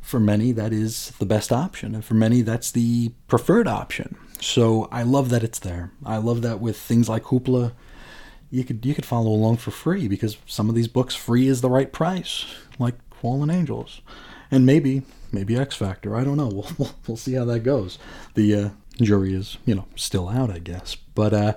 [0.00, 4.16] for many that is the best option, and for many that's the preferred option.
[4.40, 5.92] So I love that it's there.
[6.04, 7.72] I love that with things like Hoopla,
[8.50, 11.60] you could you could follow along for free because some of these books free is
[11.60, 12.44] the right price,
[12.78, 14.00] like Fallen Angels,
[14.50, 15.02] and maybe
[15.32, 16.16] maybe X Factor.
[16.16, 16.48] I don't know.
[16.50, 17.98] We'll, we'll, we'll see how that goes.
[18.34, 18.68] The uh,
[19.00, 20.96] jury is, you know, still out, I guess.
[21.14, 21.52] But uh,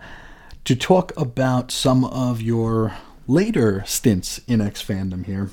[0.65, 2.95] to talk about some of your
[3.27, 5.49] later stints in X fandom here,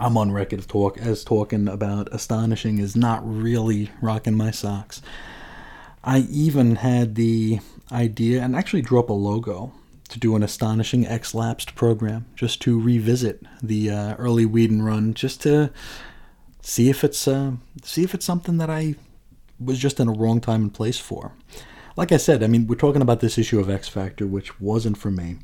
[0.00, 5.02] I'm on record of talk as talking about astonishing is not really rocking my socks.
[6.04, 7.58] I even had the
[7.90, 9.72] idea and actually drew up a logo
[10.08, 15.14] to do an astonishing X lapsed program, just to revisit the uh, early Whedon run,
[15.14, 15.70] just to
[16.62, 17.52] see if it's uh,
[17.82, 18.96] see if it's something that I
[19.60, 21.32] was just in a wrong time and place for.
[21.96, 24.98] Like I said, I mean, we're talking about this issue of X Factor, which wasn't
[24.98, 25.38] for me.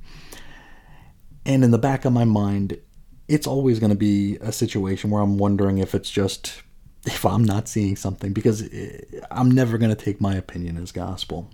[1.45, 2.79] And in the back of my mind,
[3.27, 6.63] it's always going to be a situation where I'm wondering if it's just
[7.07, 9.01] if I'm not seeing something because eh,
[9.31, 11.51] I'm never going to take my opinion as gospel.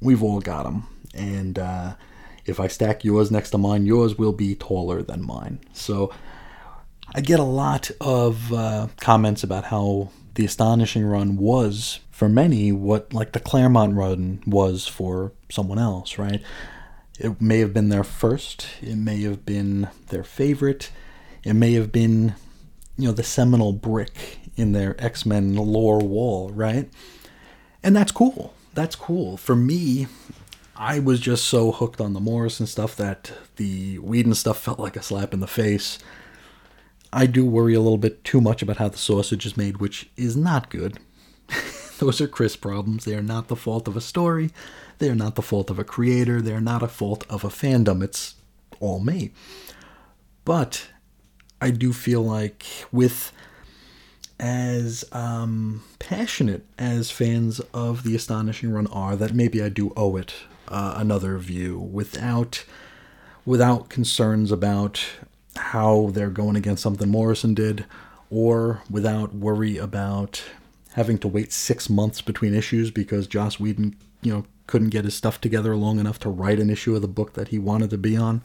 [0.00, 1.94] We've all got them, and uh,
[2.46, 5.60] if I stack yours next to mine, yours will be taller than mine.
[5.72, 6.12] So
[7.14, 12.70] I get a lot of uh, comments about how the astonishing run was for many
[12.70, 16.42] what like the Claremont run was for someone else, right?
[17.18, 20.90] It may have been their first, it may have been their favorite,
[21.42, 22.34] it may have been,
[22.96, 26.90] you know, the seminal brick in their X Men lore wall, right?
[27.82, 28.54] And that's cool.
[28.74, 29.36] That's cool.
[29.36, 30.08] For me,
[30.76, 34.96] I was just so hooked on the Morrison stuff that the Whedon stuff felt like
[34.96, 35.98] a slap in the face.
[37.12, 40.10] I do worry a little bit too much about how the sausage is made, which
[40.16, 40.98] is not good.
[41.98, 43.04] Those are Chris problems.
[43.04, 44.50] They are not the fault of a story.
[44.98, 46.40] They are not the fault of a creator.
[46.40, 48.02] They are not a fault of a fandom.
[48.02, 48.34] It's
[48.80, 49.32] all me.
[50.44, 50.88] But
[51.60, 53.32] I do feel like with
[54.40, 60.16] as um, passionate as fans of the Astonishing Run are, that maybe I do owe
[60.16, 60.34] it
[60.68, 62.64] uh, another view without
[63.44, 65.04] without concerns about
[65.58, 67.84] how they're going against something Morrison did,
[68.30, 70.42] or without worry about
[70.92, 75.14] having to wait six months between issues because Joss Whedon, you know, couldn't get his
[75.14, 77.98] stuff together long enough to write an issue of the book that he wanted to
[77.98, 78.42] be on.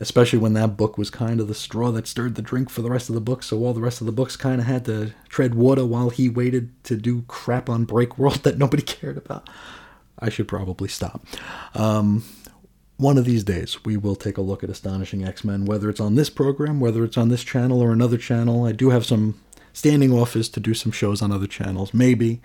[0.00, 2.90] Especially when that book was kind of the straw that stirred the drink for the
[2.90, 5.12] rest of the book, so all the rest of the books kind of had to
[5.28, 9.48] tread water while he waited to do crap on Breakworld that nobody cared about.
[10.18, 11.24] I should probably stop.
[11.74, 12.24] Um,
[12.96, 16.00] one of these days, we will take a look at Astonishing X Men, whether it's
[16.00, 18.64] on this program, whether it's on this channel or another channel.
[18.64, 19.40] I do have some
[19.72, 21.92] standing offers to do some shows on other channels.
[21.92, 22.40] Maybe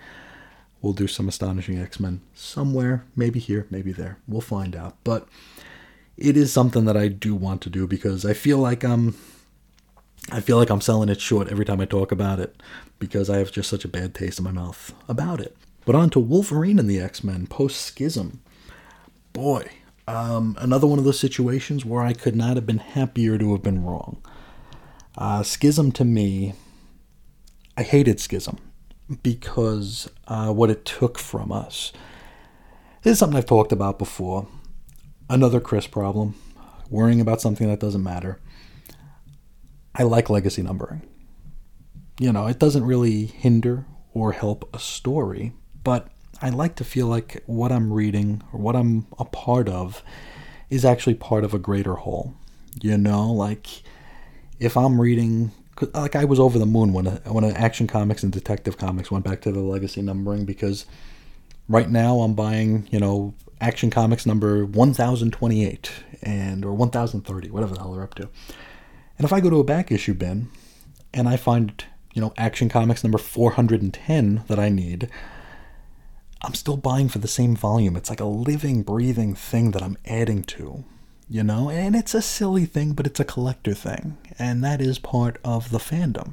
[0.82, 4.18] we'll do some Astonishing X Men somewhere, maybe here, maybe there.
[4.26, 4.96] We'll find out.
[5.04, 5.28] But
[6.16, 9.16] it is something that I do want to do because I feel like I'm.
[10.30, 12.62] I feel like I'm selling it short every time I talk about it
[12.98, 15.56] because I have just such a bad taste in my mouth about it.
[15.86, 18.40] But on to Wolverine and the X Men post Schism.
[19.32, 19.70] Boy,
[20.06, 23.62] um, another one of those situations where I could not have been happier to have
[23.62, 24.22] been wrong.
[25.16, 26.54] Uh, Schism to me,
[27.76, 28.58] I hated Schism
[29.22, 31.92] because uh, what it took from us.
[33.02, 34.46] This is something I've talked about before.
[35.28, 36.34] Another Chris problem,
[36.88, 38.38] worrying about something that doesn't matter.
[39.94, 41.02] I like legacy numbering.
[42.18, 46.08] You know, it doesn't really hinder or help a story, but
[46.42, 50.02] I like to feel like what I'm reading or what I'm a part of
[50.70, 52.34] is actually part of a greater whole.
[52.80, 53.82] You know, like
[54.58, 57.86] if I'm reading, uh, like I was over the moon when uh, when uh, Action
[57.86, 60.86] Comics and Detective Comics went back to the legacy numbering because
[61.68, 67.80] right now I'm buying, you know, Action Comics number 1028 and or 1030, whatever the
[67.80, 68.28] hell they're up to.
[69.18, 70.48] And if I go to a back issue bin
[71.12, 71.84] and I find,
[72.14, 75.10] you know, Action Comics number 410 that I need,
[76.42, 77.96] I'm still buying for the same volume.
[77.96, 80.84] It's like a living, breathing thing that I'm adding to,
[81.28, 81.68] you know?
[81.68, 84.16] And it's a silly thing, but it's a collector thing.
[84.38, 86.32] And that is part of the fandom.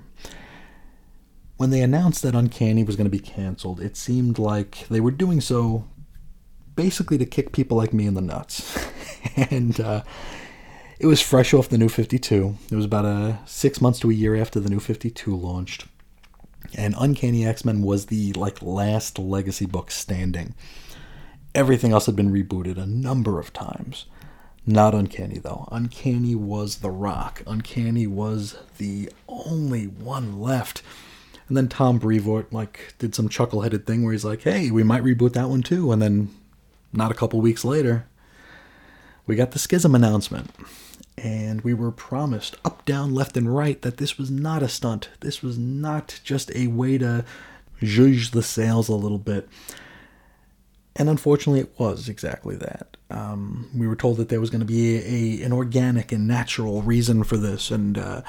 [1.58, 5.12] When they announced that Uncanny was going to be canceled, it seemed like they were
[5.12, 5.86] doing so
[6.76, 8.78] basically to kick people like me in the nuts.
[9.36, 10.04] and uh,
[11.00, 12.56] it was fresh off the new 52.
[12.72, 15.86] It was about a six months to a year after the new 52 launched
[16.76, 20.56] and Uncanny X-Men was the like last legacy book standing.
[21.56, 24.06] Everything else had been rebooted a number of times.
[24.66, 25.68] Not Uncanny though.
[25.72, 27.42] Uncanny was the rock.
[27.48, 30.82] Uncanny was the only one left.
[31.48, 35.04] And then Tom Brevoort like did some chuckle-headed thing where he's like, "Hey, we might
[35.04, 36.30] reboot that one too." And then
[36.92, 38.06] not a couple weeks later,
[39.26, 40.50] we got the Schism announcement
[41.18, 45.10] and we were promised up, down, left, and right that this was not a stunt.
[45.22, 47.26] This was not just a way to
[47.82, 49.50] judge the sales a little bit.
[50.96, 52.98] And unfortunately, it was exactly that.
[53.10, 56.28] Um, we were told that there was going to be a, a, an organic and
[56.28, 58.22] natural reason for this, and uh,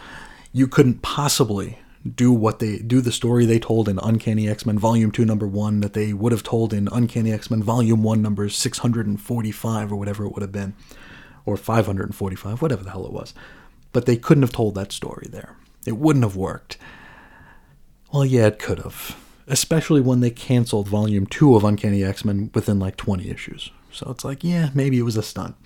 [0.52, 1.78] you couldn't possibly
[2.14, 5.80] do what they do the story they told in Uncanny X-Men Volume 2 number 1
[5.80, 10.32] that they would have told in Uncanny X-Men Volume 1 number 645 or whatever it
[10.32, 10.74] would have been
[11.48, 13.34] or 545 whatever the hell it was.
[13.92, 15.56] But they couldn't have told that story there.
[15.86, 16.76] It wouldn't have worked.
[18.12, 19.16] Well yeah it could have
[19.50, 23.70] especially when they canceled Volume 2 of Uncanny X-Men within like 20 issues.
[23.90, 25.56] So it's like yeah maybe it was a stunt.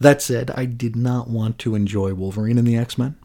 [0.00, 3.16] That said I did not want to enjoy Wolverine and the X-Men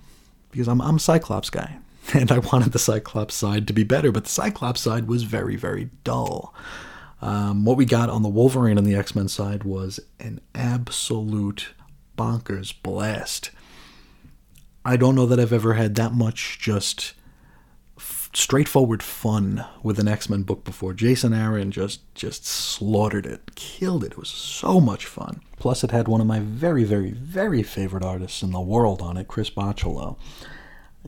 [0.52, 1.78] because I'm I'm a Cyclops guy
[2.14, 5.56] and I wanted the Cyclops side to be better, but the Cyclops side was very,
[5.56, 6.54] very dull.
[7.22, 11.70] Um, what we got on the Wolverine and the X Men side was an absolute
[12.18, 13.52] bonkers blast.
[14.86, 17.14] I don't know that I've ever had that much just
[17.98, 20.94] f- straightforward fun with an X Men book before.
[20.94, 24.12] Jason Aaron just just slaughtered it, killed it.
[24.14, 25.42] It was so much fun.
[25.58, 29.18] Plus, it had one of my very, very, very favorite artists in the world on
[29.18, 30.18] it, Chris Bachalo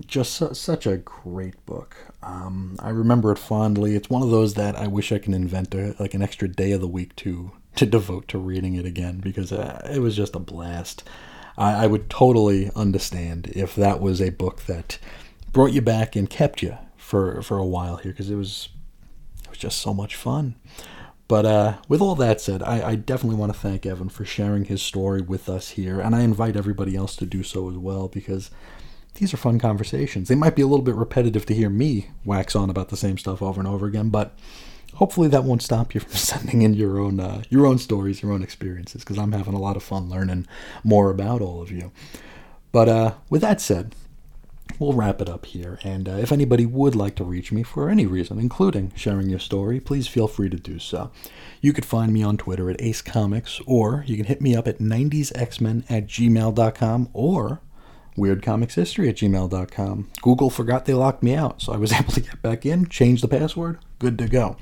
[0.06, 1.96] just su- such a great book.
[2.24, 3.96] Um, I remember it fondly.
[3.96, 6.72] It's one of those that I wish I can invent a, like an extra day
[6.72, 10.36] of the week to to devote to reading it again because uh, it was just
[10.36, 11.04] a blast.
[11.58, 14.98] I, I would totally understand if that was a book that
[15.52, 18.70] brought you back and kept you for for a while here because it was
[19.44, 20.56] it was just so much fun.
[21.28, 24.66] But uh, with all that said, I, I definitely want to thank Evan for sharing
[24.66, 28.08] his story with us here, and I invite everybody else to do so as well
[28.08, 28.50] because
[29.20, 30.28] these are fun conversations.
[30.28, 33.18] They might be a little bit repetitive to hear me wax on about the same
[33.18, 34.38] stuff over and over again, but
[34.96, 38.32] hopefully that won't stop you from sending in your own uh, your own stories, your
[38.32, 40.48] own experiences, because I'm having a lot of fun learning
[40.84, 41.92] more about all of you.
[42.72, 43.96] But uh, with that said,
[44.78, 45.80] we'll wrap it up here.
[45.84, 49.40] And uh, if anybody would like to reach me for any reason, including sharing your
[49.40, 51.12] story, please feel free to do so.
[51.62, 54.68] You could find me on Twitter at Ace Comics, or you can hit me up
[54.68, 57.62] at 90sxmen at gmail.com, or
[58.20, 60.12] weirdcomicshistory at gmail.com.
[60.22, 63.22] Google forgot they locked me out, so I was able to get back in, change
[63.22, 64.58] the password, good to go.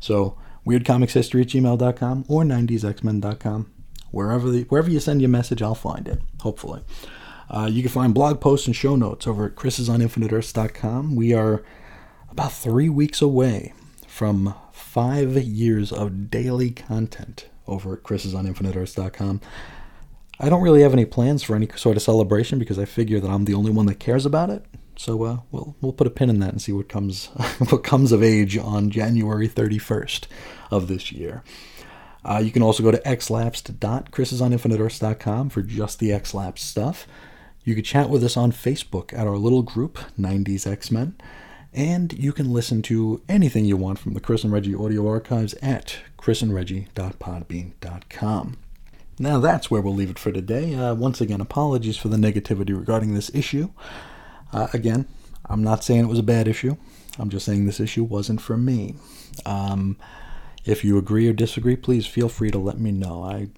[0.00, 0.36] So,
[0.66, 3.72] weirdcomicshistory at gmail.com or 90sxmen.com.
[4.10, 6.82] Wherever, the, wherever you send your message, I'll find it, hopefully.
[7.48, 11.14] Uh, you can find blog posts and show notes over at chrisisoninfiniteearths.com.
[11.14, 11.62] We are
[12.30, 13.74] about three weeks away
[14.06, 19.40] from five years of daily content over at chrisisoninfiniteearths.com.
[20.42, 23.30] I don't really have any plans for any sort of celebration because I figure that
[23.30, 24.64] I'm the only one that cares about it.
[24.96, 27.26] So uh, we'll we'll put a pin in that and see what comes
[27.70, 30.26] what comes of age on January 31st
[30.70, 31.42] of this year.
[32.24, 37.06] Uh, you can also go to xlapsed.chrisisoninfiniteearths.com for just the xlapsed stuff.
[37.64, 41.16] You can chat with us on Facebook at our little group, 90s X-Men.
[41.72, 45.54] And you can listen to anything you want from the Chris and Reggie audio archives
[45.62, 48.56] at chrisandreggie.podbean.com.
[49.22, 50.74] Now that's where we'll leave it for today.
[50.74, 53.70] Uh, once again, apologies for the negativity regarding this issue.
[54.52, 55.06] Uh, again,
[55.46, 56.76] I'm not saying it was a bad issue.
[57.20, 58.96] I'm just saying this issue wasn't for me.
[59.46, 59.96] Um,
[60.64, 63.22] if you agree or disagree, please feel free to let me know.
[63.22, 63.50] I,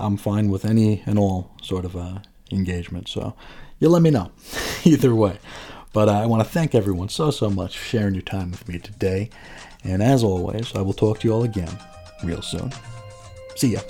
[0.00, 2.18] I'm fine with any and all sort of uh,
[2.50, 3.06] engagement.
[3.06, 3.36] So
[3.78, 4.32] you let me know
[4.84, 5.38] either way.
[5.92, 8.80] But I want to thank everyone so, so much for sharing your time with me
[8.80, 9.30] today.
[9.84, 11.78] And as always, I will talk to you all again
[12.24, 12.72] real soon.
[13.54, 13.80] See ya.